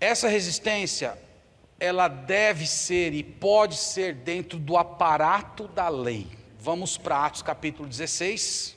[0.00, 1.16] essa resistência,
[1.78, 6.26] ela deve ser e pode ser dentro do aparato da lei.
[6.58, 8.76] Vamos para Atos capítulo 16.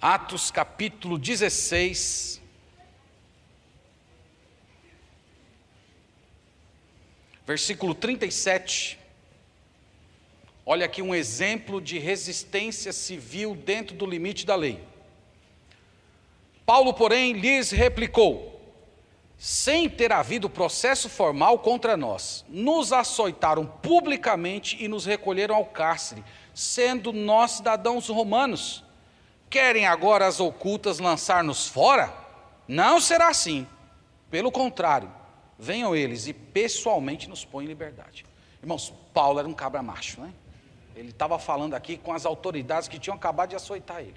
[0.00, 2.42] Atos capítulo 16.
[7.46, 9.01] Versículo 37.
[10.64, 14.82] Olha aqui um exemplo de resistência civil dentro do limite da lei.
[16.64, 18.60] Paulo, porém, lhes replicou:
[19.36, 26.22] sem ter havido processo formal contra nós, nos açoitaram publicamente e nos recolheram ao cárcere,
[26.54, 28.84] sendo nós cidadãos romanos.
[29.50, 32.14] Querem agora as ocultas lançar-nos fora?
[32.68, 33.66] Não será assim.
[34.30, 35.12] Pelo contrário,
[35.58, 38.24] venham eles e pessoalmente nos põem em liberdade.
[38.62, 40.32] Irmãos, Paulo era um cabra macho, né?
[40.94, 44.16] Ele estava falando aqui com as autoridades que tinham acabado de açoitar ele.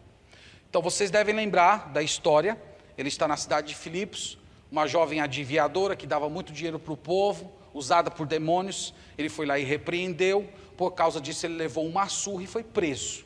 [0.69, 2.59] Então vocês devem lembrar da história.
[2.97, 4.37] Ele está na cidade de Filipos,
[4.71, 8.93] uma jovem adivinhadora que dava muito dinheiro para o povo, usada por demônios.
[9.17, 10.49] Ele foi lá e repreendeu.
[10.77, 13.25] Por causa disso, ele levou uma surra e foi preso.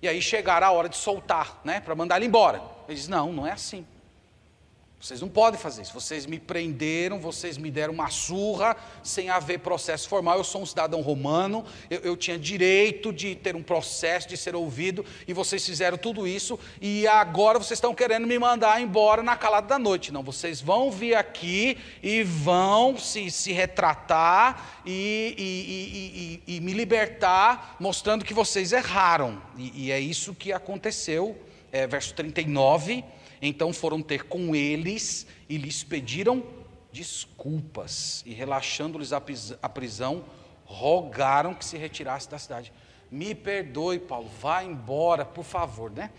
[0.00, 2.62] E aí chegará a hora de soltar, né, para mandar ele embora.
[2.88, 3.86] Ele diz: Não, não é assim.
[5.02, 5.92] Vocês não podem fazer isso.
[5.92, 10.38] Vocês me prenderam, vocês me deram uma surra sem haver processo formal.
[10.38, 14.54] Eu sou um cidadão romano, eu, eu, tinha direito de ter um processo, de ser
[14.54, 19.34] ouvido, e vocês fizeram tudo isso, e agora vocês estão querendo me mandar embora na
[19.34, 20.12] calada da noite.
[20.12, 25.34] Não, vocês vão vir aqui e vão se, se retratar e,
[26.46, 29.42] e, e, e me libertar, mostrando que vocês erraram.
[29.58, 31.36] E, é isso que aconteceu,
[31.72, 33.04] é, verso 39.
[33.42, 36.44] Então foram ter com eles e lhes pediram
[36.92, 40.24] desculpas, e relaxando-lhes a prisão,
[40.64, 42.72] rogaram que se retirasse da cidade.
[43.10, 46.10] Me perdoe, Paulo, vá embora, por favor, né?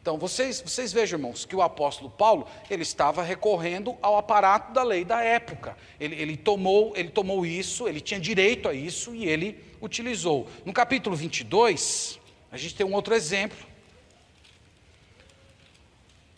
[0.00, 4.82] Então, vocês, vocês vejam, irmãos, que o apóstolo Paulo, ele estava recorrendo ao aparato da
[4.82, 5.76] lei da época.
[6.00, 10.46] Ele, ele, tomou, ele tomou isso, ele tinha direito a isso e ele utilizou.
[10.64, 12.18] No capítulo 22,
[12.50, 13.67] a gente tem um outro exemplo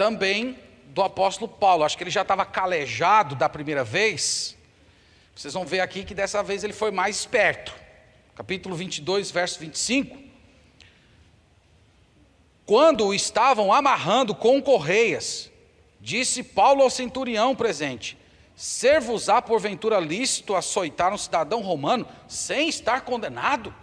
[0.01, 1.85] também do apóstolo Paulo.
[1.85, 4.57] Acho que ele já estava calejado da primeira vez.
[5.37, 7.75] Vocês vão ver aqui que dessa vez ele foi mais esperto.
[8.35, 10.17] Capítulo 22, verso 25.
[12.65, 15.51] Quando o estavam amarrando com correias,
[16.01, 18.17] disse Paulo ao centurião presente:
[18.57, 23.75] Ser-vos-á porventura lícito açoitar um cidadão romano sem estar condenado?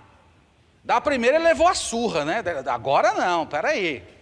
[0.83, 2.43] Da primeira ele levou a surra, né?
[2.65, 3.77] Agora não, peraí.
[3.77, 4.16] aí.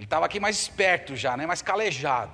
[0.00, 1.46] Ele estava aqui mais esperto já, né?
[1.46, 2.32] mais calejado.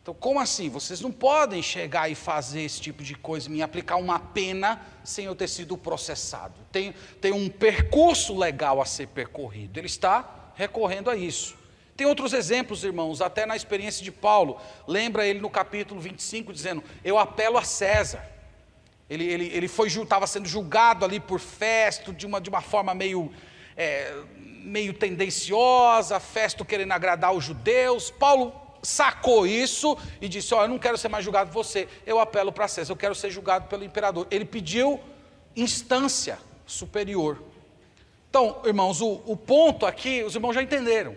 [0.00, 0.68] Então, como assim?
[0.68, 5.24] Vocês não podem chegar e fazer esse tipo de coisa, me aplicar uma pena sem
[5.24, 6.54] eu ter sido processado.
[6.70, 9.80] Tem, tem um percurso legal a ser percorrido.
[9.80, 11.56] Ele está recorrendo a isso.
[11.96, 14.60] Tem outros exemplos, irmãos, até na experiência de Paulo.
[14.86, 18.24] Lembra ele no capítulo 25 dizendo: Eu apelo a César.
[19.10, 22.94] Ele, ele, ele foi estava sendo julgado ali por Festo de uma, de uma forma
[22.94, 23.32] meio
[23.76, 24.14] é,
[24.64, 28.10] meio tendenciosa, Festo querendo agradar os judeus.
[28.10, 31.86] Paulo sacou isso e disse: Ó, oh, eu não quero ser mais julgado por você,
[32.06, 34.26] eu apelo para César, eu quero ser julgado pelo imperador.
[34.30, 35.00] Ele pediu
[35.54, 37.42] instância superior.
[38.28, 41.16] Então, irmãos, o, o ponto aqui, os irmãos já entenderam,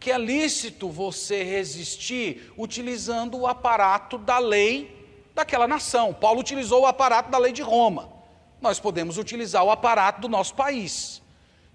[0.00, 4.96] que é lícito você resistir utilizando o aparato da lei
[5.34, 6.14] daquela nação.
[6.14, 8.10] Paulo utilizou o aparato da lei de Roma.
[8.60, 11.20] Nós podemos utilizar o aparato do nosso país.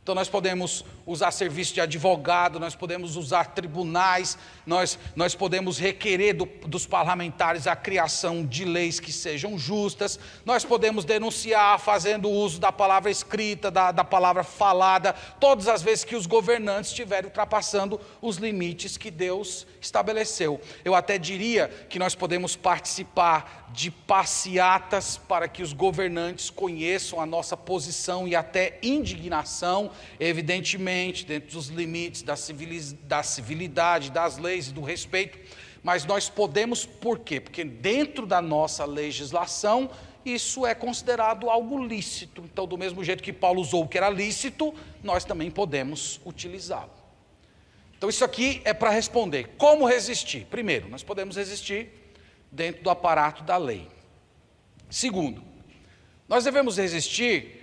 [0.01, 6.33] Então, nós podemos usar serviço de advogado, nós podemos usar tribunais, nós, nós podemos requerer
[6.33, 12.59] do, dos parlamentares a criação de leis que sejam justas, nós podemos denunciar fazendo uso
[12.59, 17.99] da palavra escrita, da, da palavra falada, todas as vezes que os governantes estiverem ultrapassando
[18.21, 20.61] os limites que Deus estabeleceu.
[20.85, 27.25] Eu até diria que nós podemos participar de passeatas para que os governantes conheçam a
[27.25, 30.71] nossa posição e até indignação, evidentemente,
[31.25, 32.35] dentro dos limites da,
[33.03, 35.37] da civilidade, das leis e do respeito,
[35.83, 37.39] mas nós podemos, por quê?
[37.39, 39.89] Porque dentro da nossa legislação,
[40.23, 42.43] isso é considerado algo lícito.
[42.43, 46.91] Então, do mesmo jeito que Paulo usou o que era lícito, nós também podemos utilizá-lo.
[47.97, 49.55] Então, isso aqui é para responder.
[49.57, 50.45] Como resistir?
[50.45, 51.89] Primeiro, nós podemos resistir
[52.51, 53.87] dentro do aparato da lei.
[54.89, 55.43] Segundo,
[56.27, 57.61] nós devemos resistir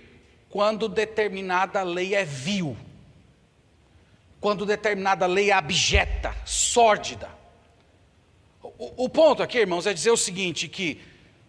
[0.49, 2.75] quando determinada lei é vil,
[4.39, 7.29] quando determinada lei é abjeta, sórdida.
[8.61, 11.01] O, o, ponto aqui, irmãos, é dizer o seguinte: que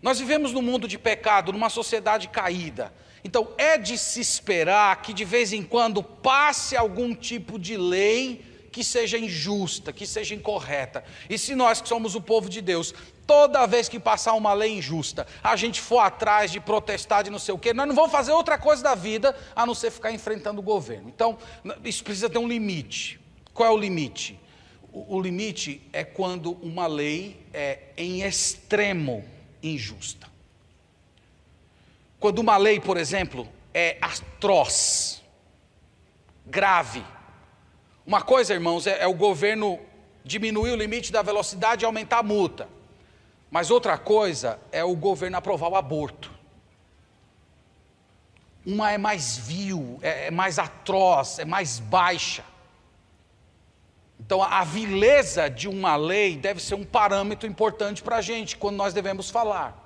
[0.02, 2.92] nós vivemos num mundo de pecado, numa sociedade caída.
[3.22, 8.49] Então é de se esperar que de vez em quando passe algum tipo de lei
[8.70, 11.04] que seja injusta, que seja incorreta.
[11.28, 12.94] E se nós que somos o povo de Deus
[13.26, 17.38] toda vez que passar uma lei injusta, a gente for atrás de protestar de não
[17.38, 20.12] sei o quê, nós não vamos fazer outra coisa da vida a não ser ficar
[20.12, 21.08] enfrentando o governo.
[21.08, 21.38] Então,
[21.84, 23.20] isso precisa ter um limite.
[23.54, 24.38] Qual é o limite?
[24.92, 29.24] O, o limite é quando uma lei é em extremo
[29.62, 30.28] injusta.
[32.18, 35.22] Quando uma lei, por exemplo, é atroz,
[36.46, 37.04] grave.
[38.06, 39.78] Uma coisa, irmãos, é, é o governo
[40.24, 42.68] diminuir o limite da velocidade e aumentar a multa.
[43.50, 46.30] Mas outra coisa é o governo aprovar o aborto.
[48.64, 52.44] Uma é mais vil, é, é mais atroz, é mais baixa.
[54.20, 58.76] Então, a vileza de uma lei deve ser um parâmetro importante para a gente quando
[58.76, 59.76] nós devemos falar.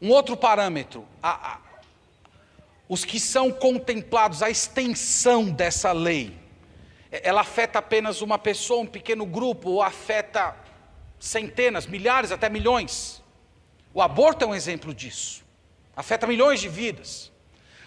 [0.00, 1.58] Um outro parâmetro, a, a,
[2.88, 6.39] os que são contemplados, a extensão dessa lei,
[7.10, 10.56] ela afeta apenas uma pessoa, um pequeno grupo, ou afeta
[11.18, 13.22] centenas, milhares, até milhões.
[13.92, 15.44] O aborto é um exemplo disso,
[15.96, 17.30] afeta milhões de vidas.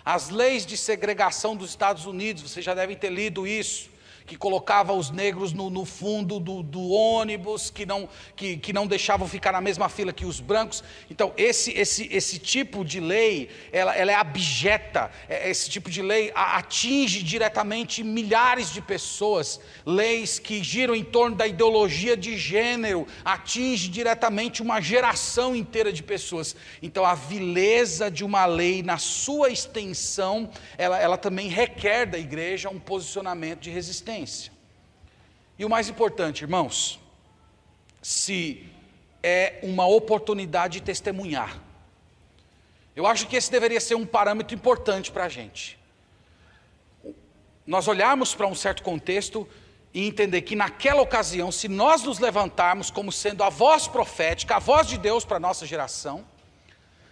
[0.06, 3.93] As leis de segregação dos Estados Unidos, vocês já devem ter lido isso
[4.26, 8.88] que colocava os negros no, no fundo do, do, ônibus, que não, que, que não
[8.88, 10.84] deixavam ficar na mesma fila que os brancos.
[11.10, 16.02] Então, esse, esse, esse tipo de lei, ela, ela é abjeta, é, esse tipo de
[16.02, 19.60] lei atinge diretamente milhares de pessoas.
[19.86, 26.02] Leis que giram em torno da ideologia de gênero, atinge diretamente uma geração inteira de
[26.02, 26.56] pessoas.
[26.82, 32.70] Então, a vileza de uma lei, na sua extensão, ela, ela também requer da igreja
[32.70, 34.52] um posicionamento de resistência existência.
[35.58, 37.00] E o mais importante, irmãos,
[38.02, 38.66] se
[39.22, 41.62] é uma oportunidade de testemunhar.
[42.96, 45.80] Eu acho que esse deveria ser um parâmetro importante para a gente.
[47.66, 49.48] Nós olharmos para um certo contexto
[49.94, 54.60] e entender que naquela ocasião, se nós nos levantarmos como sendo a voz profética, a
[54.60, 56.26] voz de Deus para a nossa geração,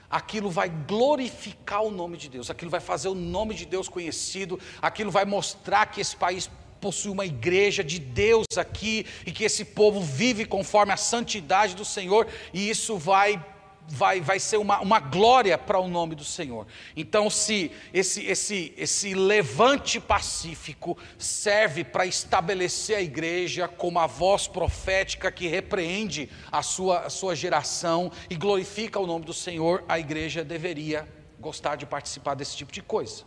[0.10, 4.60] aquilo vai glorificar o nome de Deus, aquilo vai fazer o nome de Deus conhecido,
[4.82, 6.50] aquilo vai mostrar que esse país
[6.82, 11.86] possui uma igreja de Deus aqui e que esse povo vive conforme a santidade do
[11.86, 13.40] Senhor e isso vai
[13.88, 16.66] vai, vai ser uma, uma glória para o nome do Senhor.
[16.96, 24.48] Então, se esse, esse, esse levante pacífico serve para estabelecer a igreja como a voz
[24.48, 30.00] profética que repreende a sua, a sua geração e glorifica o nome do Senhor, a
[30.00, 31.08] igreja deveria
[31.40, 33.24] gostar de participar desse tipo de coisa.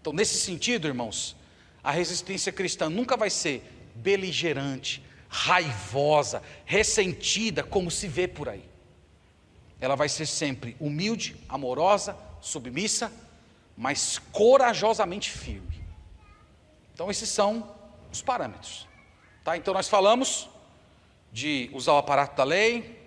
[0.00, 1.36] Então, nesse sentido, irmãos,
[1.86, 3.62] a resistência cristã nunca vai ser
[3.94, 8.64] beligerante, raivosa, ressentida, como se vê por aí.
[9.80, 13.12] Ela vai ser sempre humilde, amorosa, submissa,
[13.76, 15.80] mas corajosamente firme.
[16.92, 17.72] Então, esses são
[18.10, 18.88] os parâmetros.
[19.44, 19.56] Tá?
[19.56, 20.48] Então, nós falamos
[21.32, 22.98] de usar o aparato da lei,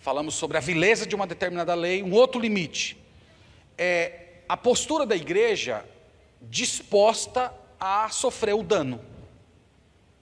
[0.00, 2.02] falamos sobre a vileza de uma determinada lei.
[2.02, 2.96] Um outro limite
[3.78, 5.84] é a postura da igreja
[6.42, 9.00] disposta a sofrer o dano.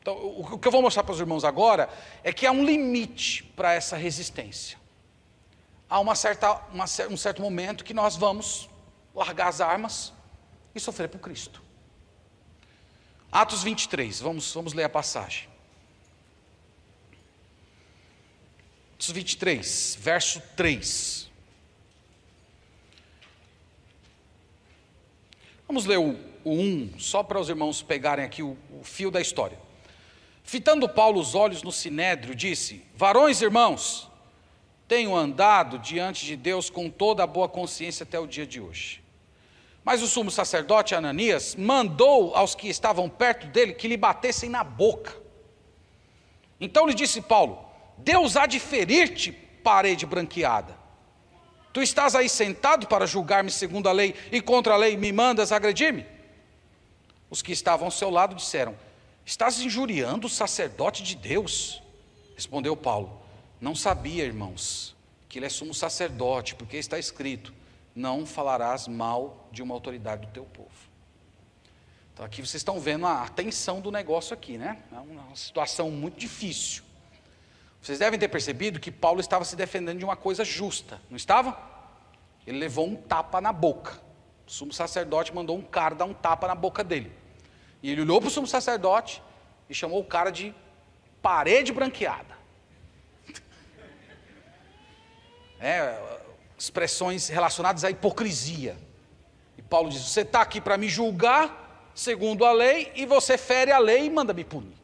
[0.00, 1.88] Então, o que eu vou mostrar para os irmãos agora
[2.22, 4.78] é que há um limite para essa resistência.
[5.88, 8.68] Há uma certa, uma, um certo momento que nós vamos
[9.14, 10.12] largar as armas
[10.74, 11.62] e sofrer por Cristo.
[13.32, 15.48] Atos 23, vamos, vamos ler a passagem.
[18.94, 21.30] Atos 23, verso 3.
[25.66, 29.58] Vamos ler o 1, só para os irmãos pegarem aqui o, o fio da história.
[30.42, 34.08] Fitando Paulo os olhos no sinédrio, disse: Varões irmãos,
[34.86, 39.02] tenho andado diante de Deus com toda a boa consciência até o dia de hoje.
[39.82, 44.62] Mas o sumo sacerdote Ananias mandou aos que estavam perto dele que lhe batessem na
[44.62, 45.16] boca.
[46.60, 47.64] Então lhe disse Paulo:
[47.98, 50.76] Deus há de ferir-te, parede branqueada.
[51.72, 55.50] Tu estás aí sentado para julgar-me segundo a lei e contra a lei me mandas
[55.50, 56.13] agredir-me?
[57.34, 58.76] Os que estavam ao seu lado disseram:
[59.26, 61.82] Estás injuriando o sacerdote de Deus?
[62.36, 63.20] Respondeu Paulo:
[63.60, 64.94] Não sabia, irmãos,
[65.28, 67.52] que ele é sumo sacerdote, porque está escrito:
[67.92, 70.70] Não falarás mal de uma autoridade do teu povo.
[72.12, 74.84] Então aqui vocês estão vendo a tensão do negócio aqui, né?
[74.92, 76.84] É uma situação muito difícil.
[77.82, 81.60] Vocês devem ter percebido que Paulo estava se defendendo de uma coisa justa, não estava?
[82.46, 84.00] Ele levou um tapa na boca.
[84.46, 87.23] O sumo sacerdote mandou um cara dar um tapa na boca dele.
[87.84, 89.22] E ele olhou para o sumo sacerdote
[89.68, 90.54] e chamou o cara de
[91.20, 92.34] parede branqueada.
[95.60, 96.02] É,
[96.56, 98.74] expressões relacionadas à hipocrisia.
[99.58, 103.70] E Paulo diz: Você está aqui para me julgar segundo a lei, e você fere
[103.70, 104.78] a lei e manda me punir.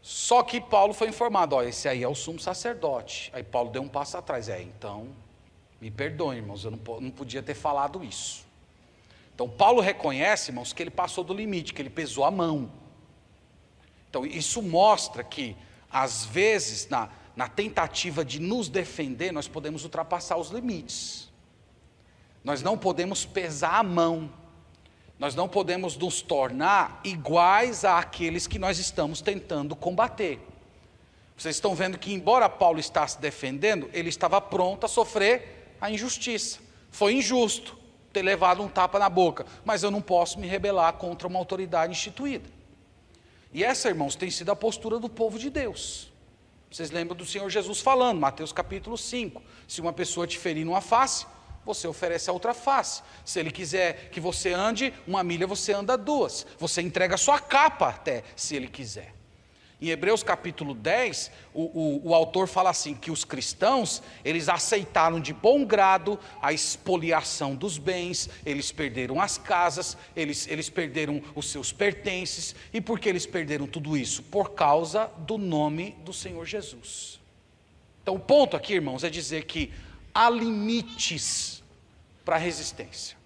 [0.00, 3.28] Só que Paulo foi informado: Ó, esse aí é o sumo sacerdote.
[3.34, 5.08] Aí Paulo deu um passo atrás: É, então
[5.80, 8.45] me perdoem, irmãos, eu não, não podia ter falado isso.
[9.36, 12.72] Então, Paulo reconhece, irmãos, que ele passou do limite, que ele pesou a mão.
[14.08, 15.54] Então, isso mostra que,
[15.92, 21.30] às vezes, na, na tentativa de nos defender, nós podemos ultrapassar os limites.
[22.42, 24.32] Nós não podemos pesar a mão.
[25.18, 30.40] Nós não podemos nos tornar iguais àqueles que nós estamos tentando combater.
[31.36, 35.90] Vocês estão vendo que, embora Paulo está se defendendo, ele estava pronto a sofrer a
[35.90, 36.58] injustiça.
[36.90, 37.76] Foi injusto
[38.16, 41.92] ter levado um tapa na boca, mas eu não posso me rebelar contra uma autoridade
[41.92, 42.48] instituída.
[43.52, 46.10] E essa, irmãos, tem sido a postura do povo de Deus.
[46.70, 50.80] Vocês lembram do Senhor Jesus falando, Mateus capítulo 5: se uma pessoa te ferir numa
[50.80, 51.26] face,
[51.62, 53.02] você oferece a outra face.
[53.22, 56.46] Se ele quiser que você ande uma milha, você anda duas.
[56.58, 59.12] Você entrega a sua capa até, se ele quiser.
[59.80, 65.20] Em Hebreus capítulo 10, o, o, o, autor fala assim: que os cristãos, eles aceitaram
[65.20, 71.50] de bom grado a expoliação dos bens, eles perderam as casas, eles, eles perderam os
[71.50, 72.54] seus pertences.
[72.72, 74.22] E por que eles perderam tudo isso?
[74.22, 77.20] Por causa do nome do Senhor Jesus.
[78.02, 79.70] Então, o ponto aqui, irmãos, é dizer que
[80.14, 81.62] há limites
[82.24, 83.16] para a resistência.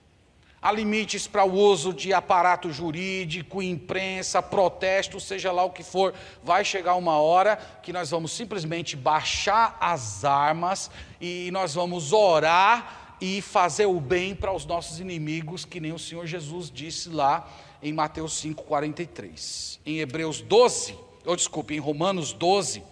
[0.63, 6.13] Há limites para o uso de aparato jurídico, imprensa, protesto, seja lá o que for.
[6.45, 13.17] Vai chegar uma hora que nós vamos simplesmente baixar as armas e nós vamos orar
[13.23, 17.49] e fazer o bem para os nossos inimigos, que nem o Senhor Jesus disse lá
[17.83, 19.79] em Mateus 5,43.
[19.87, 20.95] Em Hebreus 12,
[21.25, 22.83] ou desculpe, em Romanos 12,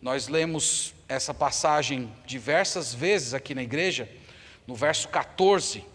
[0.00, 4.08] nós lemos essa passagem diversas vezes aqui na igreja,
[4.66, 5.89] no verso 14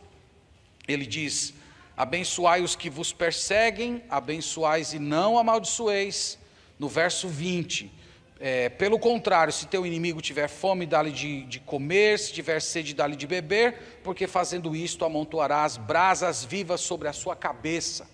[0.88, 1.54] ele diz:
[1.96, 6.38] Abençoai os que vos perseguem, abençoais e não amaldiçoeis.
[6.78, 7.90] No verso 20,
[8.38, 12.94] é, pelo contrário, se teu inimigo tiver fome, dá-lhe de, de, comer, se tiver sede,
[12.94, 18.08] dá-lhe de beber, porque fazendo isto amontoarás brasas vivas sobre a sua cabeça.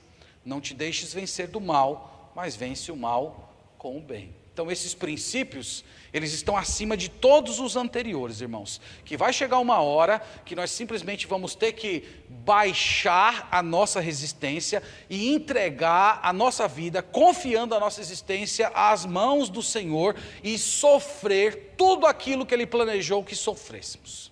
[0.46, 4.41] Não te deixes vencer do mal, mas vence o mal com o bem.
[4.62, 5.84] Então, esses princípios,
[6.14, 8.80] eles estão acima de todos os anteriores, irmãos.
[9.04, 14.84] Que vai chegar uma hora que nós simplesmente vamos ter que baixar a nossa resistência
[15.10, 21.74] e entregar a nossa vida, confiando a nossa existência às mãos do Senhor e sofrer
[21.76, 24.32] tudo aquilo que Ele planejou que sofrêssemos.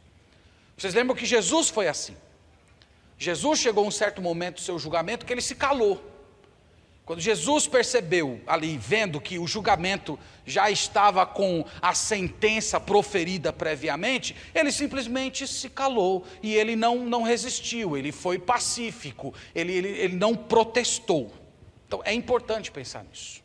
[0.77, 2.15] Vocês lembram que Jesus foi assim?
[3.17, 5.99] Jesus chegou a um certo momento do seu julgamento que ele se calou.
[7.09, 14.35] Quando Jesus percebeu ali, vendo que o julgamento já estava com a sentença proferida previamente,
[14.53, 20.15] ele simplesmente se calou e ele não, não resistiu, ele foi pacífico, ele, ele, ele
[20.15, 21.33] não protestou.
[21.87, 23.41] Então é importante pensar nisso.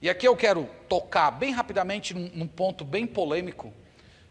[0.00, 3.70] E aqui eu quero tocar bem rapidamente num, num ponto bem polêmico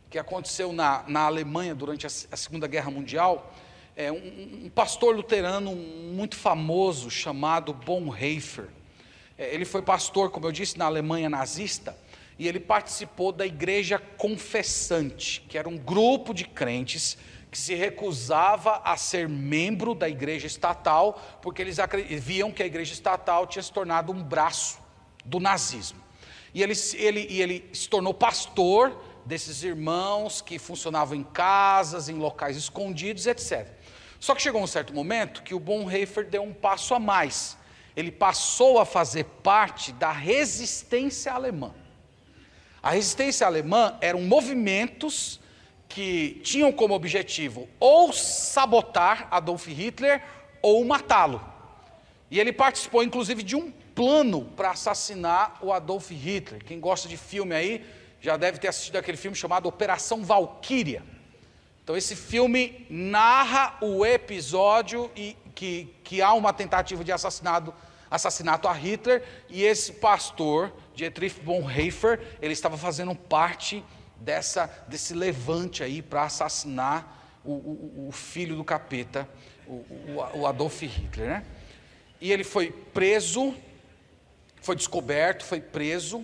[0.10, 3.54] que aconteceu na, na Alemanha durante a, a Segunda Guerra Mundial
[3.96, 8.68] é, um, um, pastor luterano muito famoso chamado Bonhoeffer.
[9.38, 11.96] É, ele foi pastor, como eu disse, na Alemanha nazista,
[12.40, 17.18] e ele participou da Igreja Confessante, que era um grupo de crentes
[17.52, 21.78] que se recusava a ser membro da igreja estatal, porque eles
[22.22, 24.80] viam que a igreja estatal tinha se tornado um braço
[25.26, 26.00] do nazismo.
[26.54, 32.16] E ele, ele, e ele se tornou pastor desses irmãos que funcionavam em casas, em
[32.16, 33.81] locais escondidos, etc.
[34.22, 37.58] Só que chegou um certo momento que o Bonhoeffer deu um passo a mais.
[37.96, 41.74] Ele passou a fazer parte da resistência alemã.
[42.84, 45.40] A resistência alemã eram movimentos
[45.90, 50.24] que tinham como objetivo ou sabotar Adolf Hitler
[50.62, 51.44] ou matá-lo.
[52.30, 56.64] E ele participou, inclusive, de um plano para assassinar o Adolf Hitler.
[56.64, 57.84] Quem gosta de filme aí
[58.22, 61.02] já deve ter assistido aquele filme chamado Operação Valkyria.
[61.92, 67.74] Então, esse filme narra o episódio e que, que há uma tentativa de assassinato,
[68.10, 73.84] assassinato a Hitler, e esse pastor, Dietrich Bonhoeffer, ele estava fazendo parte
[74.16, 79.28] dessa, desse levante aí para assassinar o, o, o, filho do capeta,
[79.68, 79.84] o,
[80.36, 81.28] o Adolf Hitler.
[81.28, 81.46] Né?
[82.22, 83.54] E ele foi preso,
[84.62, 86.24] foi descoberto, foi preso,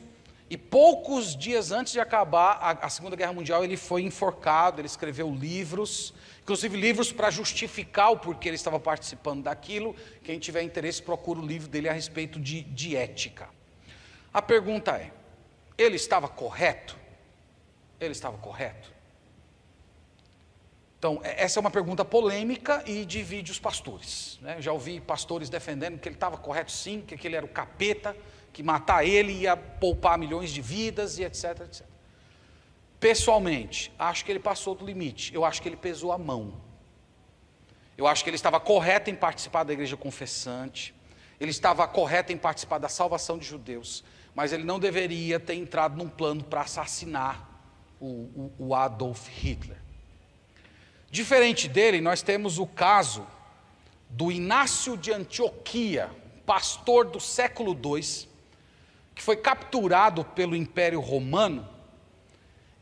[0.50, 4.86] e poucos dias antes de acabar a, a, Segunda Guerra Mundial, ele foi enforcado, ele
[4.88, 9.94] escreveu livros, inclusive livros para justificar o porquê ele estava participando daquilo.
[10.24, 13.50] Quem tiver interesse, procura o livro dele a respeito de, de ética.
[14.34, 15.12] A pergunta é:
[15.78, 16.98] ele estava correto?
[18.00, 18.96] Ele estava correto?
[20.98, 24.40] Então, é, essa é uma pergunta polêmica e divide os pastores.
[24.42, 24.62] Né?
[24.62, 28.16] Já ouvi pastores defendendo que ele estava correto sim, que ele era o capeta
[28.58, 31.86] que matar ele ia poupar milhões de vidas e etc, etc.
[33.00, 35.32] Pessoalmente, acho que ele passou do limite.
[35.32, 36.60] Eu acho que ele pesou a mão.
[37.96, 40.92] Eu acho que ele estava correto em participar da igreja confessante.
[41.40, 44.04] Ele estava correto em participar da salvação de judeus.
[44.34, 47.48] Mas ele não deveria ter entrado num plano para assassinar
[48.00, 49.78] o, o, o Adolf Hitler.
[51.12, 53.24] Diferente dele, nós temos o caso
[54.10, 56.10] do Inácio de Antioquia,
[56.44, 58.27] pastor do século II,
[59.18, 61.68] que foi capturado pelo Império Romano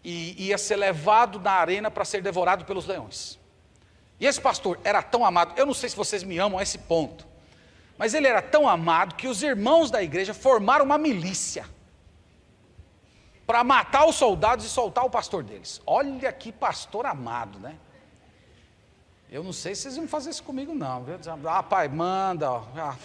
[0.03, 3.39] e ia ser levado na arena para ser devorado pelos leões.
[4.19, 6.77] E esse pastor era tão amado, eu não sei se vocês me amam a esse
[6.77, 7.25] ponto,
[7.97, 11.65] Mas ele era tão amado que os irmãos da igreja formaram uma milícia
[13.47, 15.81] para matar os soldados e soltar o pastor deles.
[15.85, 17.77] Olha que pastor amado, né?
[19.31, 21.05] Eu não sei se vocês vão fazer isso comigo, não.
[21.47, 22.49] Ah, pai, manda.
[22.49, 22.97] Ah,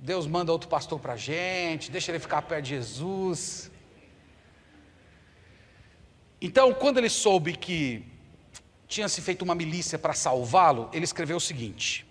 [0.00, 3.70] Deus manda outro pastor para a gente, deixa ele ficar perto de Jesus.
[6.40, 8.04] Então, quando ele soube que
[8.86, 12.06] tinha se feito uma milícia para salvá-lo, ele escreveu o seguinte: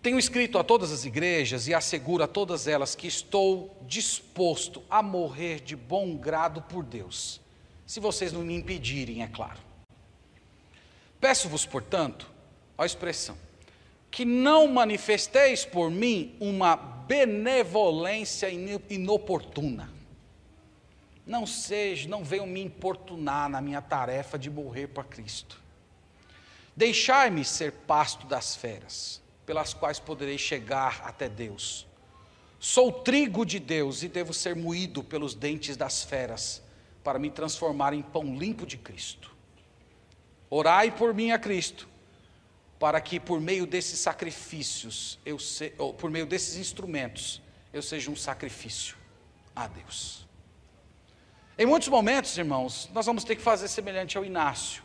[0.00, 5.02] Tenho escrito a todas as igrejas e asseguro a todas elas que estou disposto a
[5.02, 7.40] morrer de bom grado por Deus,
[7.86, 9.60] se vocês não me impedirem, é claro.
[11.20, 12.30] Peço-vos, portanto,
[12.76, 13.36] a expressão,
[14.16, 19.92] que não manifesteis por mim uma benevolência inoportuna.
[21.26, 25.60] Não seja, não venham me importunar na minha tarefa de morrer para Cristo.
[26.74, 31.86] Deixai-me ser pasto das feras pelas quais poderei chegar até Deus.
[32.58, 36.62] Sou trigo de Deus e devo ser moído pelos dentes das feras,
[37.04, 39.36] para me transformar em pão limpo de Cristo.
[40.48, 41.86] Orai por mim a Cristo,
[42.78, 47.40] para que por meio desses sacrifícios, eu se, por meio desses instrumentos,
[47.72, 48.96] eu seja um sacrifício
[49.54, 50.26] a Deus.
[51.58, 54.82] Em muitos momentos, irmãos, nós vamos ter que fazer semelhante ao Inácio.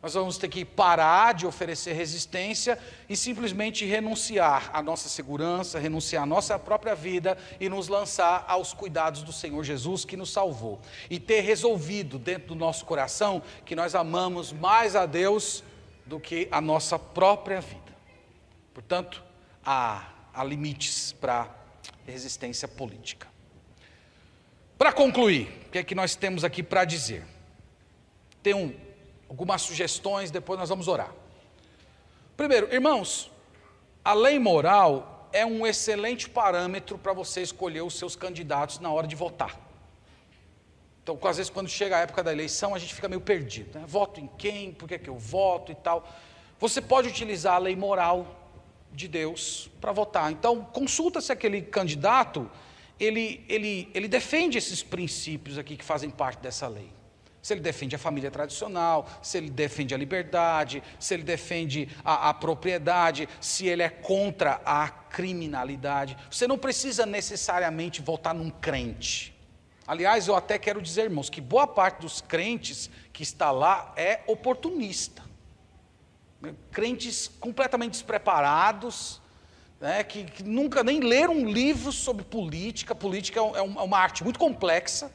[0.00, 6.22] Nós vamos ter que parar de oferecer resistência e simplesmente renunciar à nossa segurança, renunciar
[6.22, 10.80] à nossa própria vida e nos lançar aos cuidados do Senhor Jesus que nos salvou.
[11.10, 15.64] E ter resolvido dentro do nosso coração que nós amamos mais a Deus
[16.08, 17.96] do que a nossa própria vida.
[18.72, 19.22] Portanto,
[19.64, 21.54] há, há limites para
[22.06, 23.28] resistência política.
[24.78, 27.24] Para concluir, o que é que nós temos aqui para dizer?
[28.42, 28.88] Tem um
[29.28, 31.12] algumas sugestões, depois nós vamos orar.
[32.36, 33.30] Primeiro, irmãos,
[34.02, 39.06] a lei moral é um excelente parâmetro para você escolher os seus candidatos na hora
[39.06, 39.67] de votar.
[41.14, 43.78] Então, às vezes, quando chega a época da eleição, a gente fica meio perdido.
[43.78, 43.84] Né?
[43.86, 44.72] Voto em quem?
[44.72, 46.06] Por que, que eu voto e tal?
[46.58, 48.52] Você pode utilizar a lei moral
[48.92, 50.30] de Deus para votar.
[50.30, 52.50] Então, consulta se aquele candidato
[53.00, 56.90] ele, ele, ele defende esses princípios aqui que fazem parte dessa lei.
[57.40, 62.28] Se ele defende a família tradicional, se ele defende a liberdade, se ele defende a,
[62.28, 66.16] a, propriedade, se ele é contra a criminalidade.
[66.30, 69.37] Você não precisa necessariamente votar num crente.
[69.88, 74.20] Aliás, eu até quero dizer, irmãos, que boa parte dos crentes que está lá é
[74.26, 75.22] oportunista.
[76.70, 79.18] Crentes completamente despreparados,
[79.80, 82.94] né, que, que, nunca nem leram um livro sobre política.
[82.94, 85.10] Política é, é, é uma arte muito complexa.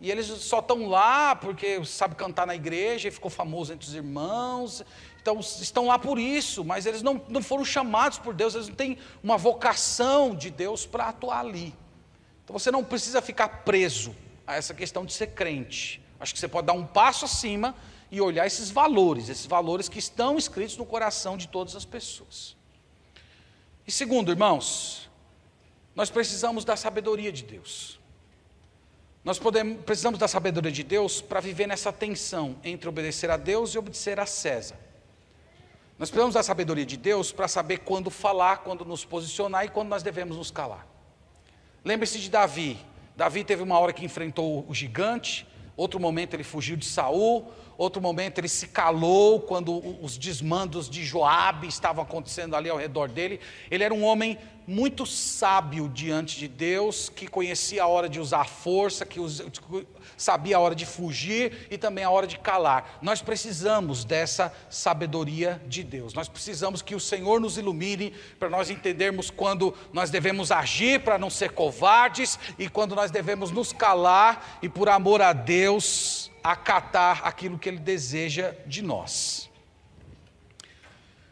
[0.00, 3.94] E eles só estão lá porque sabe cantar na igreja e ficou famoso entre os
[3.96, 4.84] irmãos.
[5.20, 8.76] Então estão lá por isso, mas eles não, não foram chamados por Deus, eles não
[8.76, 11.74] têm uma vocação de Deus para atuar ali.
[12.48, 16.00] Então você não precisa ficar preso a essa questão de ser crente.
[16.18, 17.74] Acho que você pode dar um passo acima
[18.10, 22.56] e olhar esses valores, esses valores que estão escritos no coração de todas as pessoas.
[23.86, 25.10] E segundo, irmãos,
[25.94, 28.00] nós precisamos da sabedoria de Deus.
[29.22, 33.74] Nós podemos, precisamos da sabedoria de Deus para viver nessa tensão entre obedecer a Deus
[33.74, 34.80] e obedecer a César.
[35.98, 39.88] Nós precisamos da sabedoria de Deus para saber quando falar, quando nos posicionar e quando
[39.88, 40.96] nós devemos nos calar.
[41.84, 42.78] Lembre-se de Davi.
[43.16, 48.02] Davi teve uma hora que enfrentou o gigante, outro momento ele fugiu de Saul, outro
[48.02, 53.38] momento ele se calou quando os desmandos de Joabe estavam acontecendo ali ao redor dele.
[53.70, 58.44] Ele era um homem muito sábio diante de Deus, que conhecia a hora de usar
[58.44, 59.18] força, que
[60.14, 62.98] sabia a hora de fugir e também a hora de calar.
[63.00, 66.12] Nós precisamos dessa sabedoria de Deus.
[66.12, 71.16] Nós precisamos que o Senhor nos ilumine para nós entendermos quando nós devemos agir para
[71.16, 77.26] não ser covardes e quando nós devemos nos calar e por amor a Deus acatar
[77.26, 79.50] aquilo que Ele deseja de nós.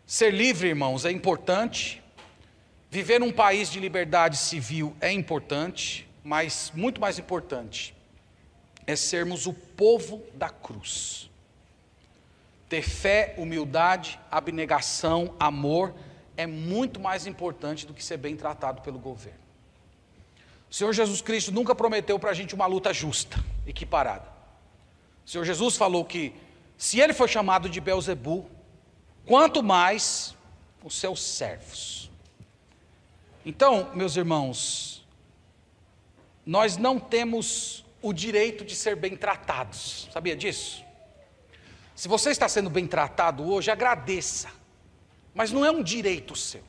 [0.06, 2.02] Ser livre, irmãos, é importante.
[2.90, 7.96] Viver num país de liberdade civil é importante, mas muito mais importante
[8.86, 11.30] é sermos o povo da cruz.
[12.68, 15.94] Ter fé, humildade, abnegação, amor
[16.36, 19.40] é muito mais importante do que ser bem tratado pelo governo.
[20.70, 24.35] O Senhor Jesus Cristo nunca prometeu para a gente uma luta justa, equiparada.
[25.26, 26.32] O Senhor Jesus falou que
[26.78, 28.48] se ele foi chamado de Beuzebu,
[29.24, 30.36] quanto mais
[30.84, 32.08] os seus servos.
[33.44, 35.04] Então, meus irmãos,
[36.44, 40.08] nós não temos o direito de ser bem tratados.
[40.12, 40.84] Sabia disso?
[41.96, 44.48] Se você está sendo bem tratado hoje, agradeça.
[45.34, 46.62] Mas não é um direito seu.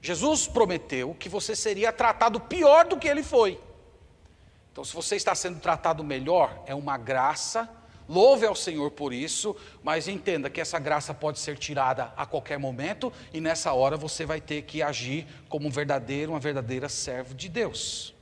[0.00, 3.58] Jesus prometeu que você seria tratado pior do que ele foi.
[4.74, 7.70] Então, se você está sendo tratado melhor, é uma graça,
[8.08, 9.54] louve ao Senhor por isso,
[9.84, 14.26] mas entenda que essa graça pode ser tirada a qualquer momento e nessa hora você
[14.26, 18.16] vai ter que agir como um verdadeiro, uma verdadeira servo de Deus.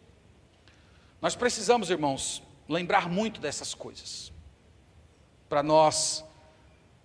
[1.22, 4.30] Nós precisamos, irmãos, lembrar muito dessas coisas,
[5.48, 6.22] para nós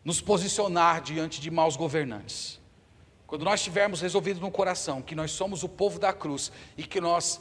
[0.04, 2.60] nos posicionar diante de maus governantes.
[3.26, 7.00] Quando nós tivermos resolvido no coração que nós somos o povo da cruz e que
[7.00, 7.40] nós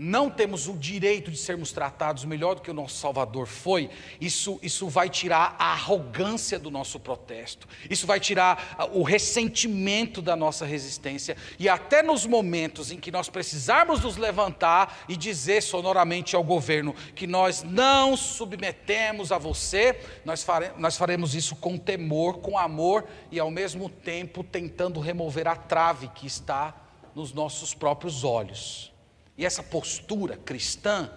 [0.00, 3.90] não temos o direito de sermos tratados melhor do que o nosso Salvador foi,
[4.20, 10.36] isso, isso vai tirar a arrogância do nosso protesto, isso vai tirar o ressentimento da
[10.36, 16.36] nossa resistência, e até nos momentos em que nós precisarmos nos levantar e dizer sonoramente
[16.36, 22.38] ao governo que nós não submetemos a você, nós, fare, nós faremos isso com temor,
[22.38, 26.72] com amor e ao mesmo tempo tentando remover a trave que está
[27.16, 28.96] nos nossos próprios olhos.
[29.38, 31.08] E essa postura cristã,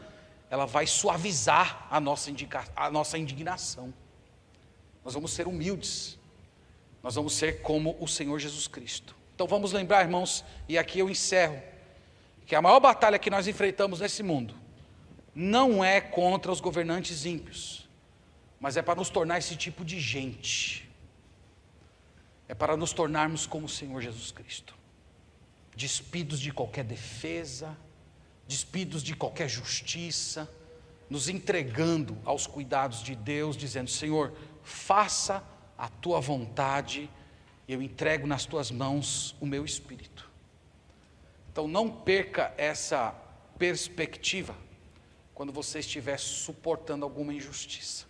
[0.47, 3.91] ela vai suavizar a nossa, indica, a nossa indignação.
[5.03, 6.19] Nós vamos ser humildes.
[7.01, 9.15] Nós vamos ser como o Senhor Jesus Cristo.
[9.33, 11.59] Então vamos lembrar, irmãos, e aqui eu encerro,
[12.45, 14.53] que a maior batalha que nós enfrentamos nesse mundo
[15.33, 17.89] não é contra os governantes ímpios,
[18.59, 20.87] mas é para nos tornar esse tipo de gente.
[22.47, 24.75] É para nos tornarmos como o Senhor Jesus Cristo,
[25.75, 27.75] despidos de qualquer defesa,
[28.51, 30.49] despidos de qualquer justiça,
[31.09, 35.41] nos entregando aos cuidados de Deus, dizendo: Senhor, faça
[35.77, 37.09] a tua vontade,
[37.65, 40.29] eu entrego nas tuas mãos o meu espírito.
[41.49, 43.15] Então não perca essa
[43.57, 44.53] perspectiva
[45.33, 48.05] quando você estiver suportando alguma injustiça.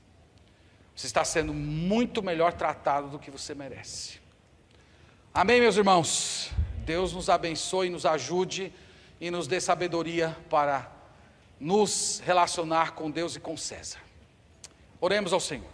[0.96, 4.20] Você está sendo muito melhor tratado do que você merece.
[5.32, 6.52] Amém, meus irmãos?
[6.84, 8.74] Deus nos abençoe e nos ajude
[9.22, 10.92] e nos dê sabedoria para
[11.60, 14.00] nos relacionar com Deus e com César.
[15.00, 15.70] Oremos ao Senhor.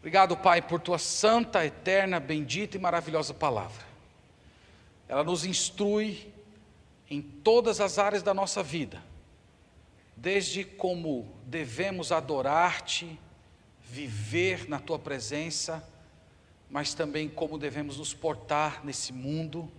[0.00, 3.84] Obrigado, Pai, por tua santa, eterna, bendita e maravilhosa palavra.
[5.06, 6.32] Ela nos instrui
[7.08, 9.00] em todas as áreas da nossa vida,
[10.16, 13.20] desde como devemos adorar-te,
[13.84, 15.88] viver na tua presença,
[16.68, 19.70] mas também como devemos nos portar nesse mundo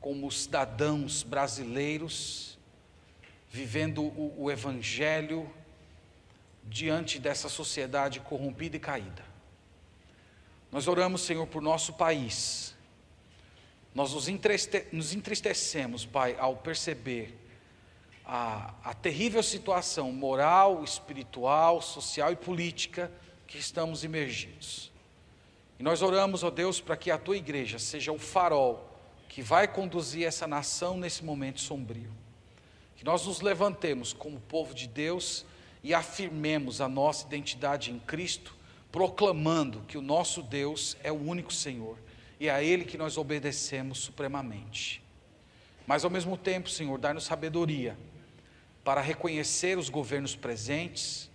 [0.00, 2.58] como cidadãos brasileiros,
[3.50, 5.52] vivendo o, o Evangelho
[6.64, 9.24] diante dessa sociedade corrompida e caída.
[10.70, 12.74] Nós oramos, Senhor, por nosso país.
[13.94, 17.36] Nós nos, entriste nos entristecemos, Pai, ao perceber
[18.24, 23.10] a, a terrível situação moral, espiritual, social e política
[23.46, 24.92] que estamos imergidos.
[25.78, 28.89] E nós oramos, ó Deus, para que a tua igreja seja o farol
[29.30, 32.10] que vai conduzir essa nação nesse momento sombrio.
[32.96, 35.46] Que nós nos levantemos como povo de Deus
[35.84, 38.56] e afirmemos a nossa identidade em Cristo,
[38.90, 41.96] proclamando que o nosso Deus é o único Senhor
[42.40, 45.00] e é a Ele que nós obedecemos supremamente.
[45.86, 47.96] Mas ao mesmo tempo, Senhor, dá-nos sabedoria
[48.82, 51.30] para reconhecer os governos presentes,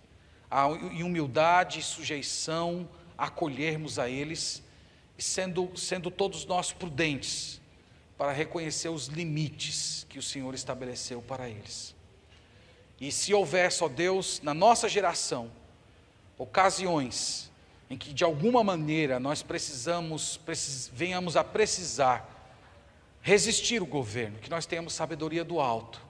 [0.92, 2.86] em humildade e sujeição,
[3.16, 4.62] acolhermos a eles,
[5.16, 7.64] sendo, sendo todos nós prudentes
[8.16, 11.94] para reconhecer os limites que o Senhor estabeleceu para eles.
[13.00, 15.50] E se houver, só Deus, na nossa geração,
[16.38, 17.50] ocasiões
[17.88, 22.32] em que de alguma maneira nós precisamos, precis, venhamos a precisar
[23.20, 26.00] resistir o governo, que nós tenhamos sabedoria do alto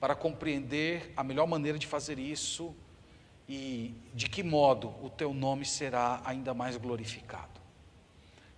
[0.00, 2.74] para compreender a melhor maneira de fazer isso
[3.48, 7.55] e de que modo o teu nome será ainda mais glorificado.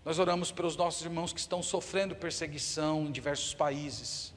[0.09, 4.33] Nós oramos pelos nossos irmãos que estão sofrendo perseguição em diversos países.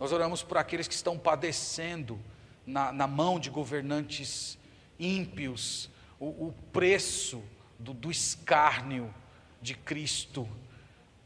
[0.00, 2.18] Nós oramos por aqueles que estão padecendo
[2.64, 4.56] na, na mão de governantes
[4.98, 7.44] ímpios o, o preço
[7.78, 9.14] do, do escárnio
[9.60, 10.48] de Cristo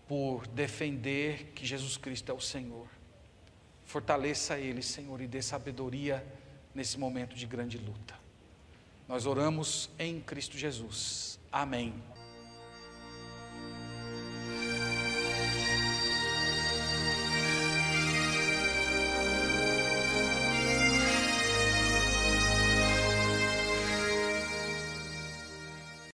[0.09, 2.89] por defender que Jesus Cristo é o Senhor.
[3.85, 6.27] Fortaleça eles, Senhor, e dê sabedoria
[6.75, 8.17] nesse momento de grande luta.
[9.07, 11.39] Nós oramos em Cristo Jesus.
[11.53, 11.95] Amém.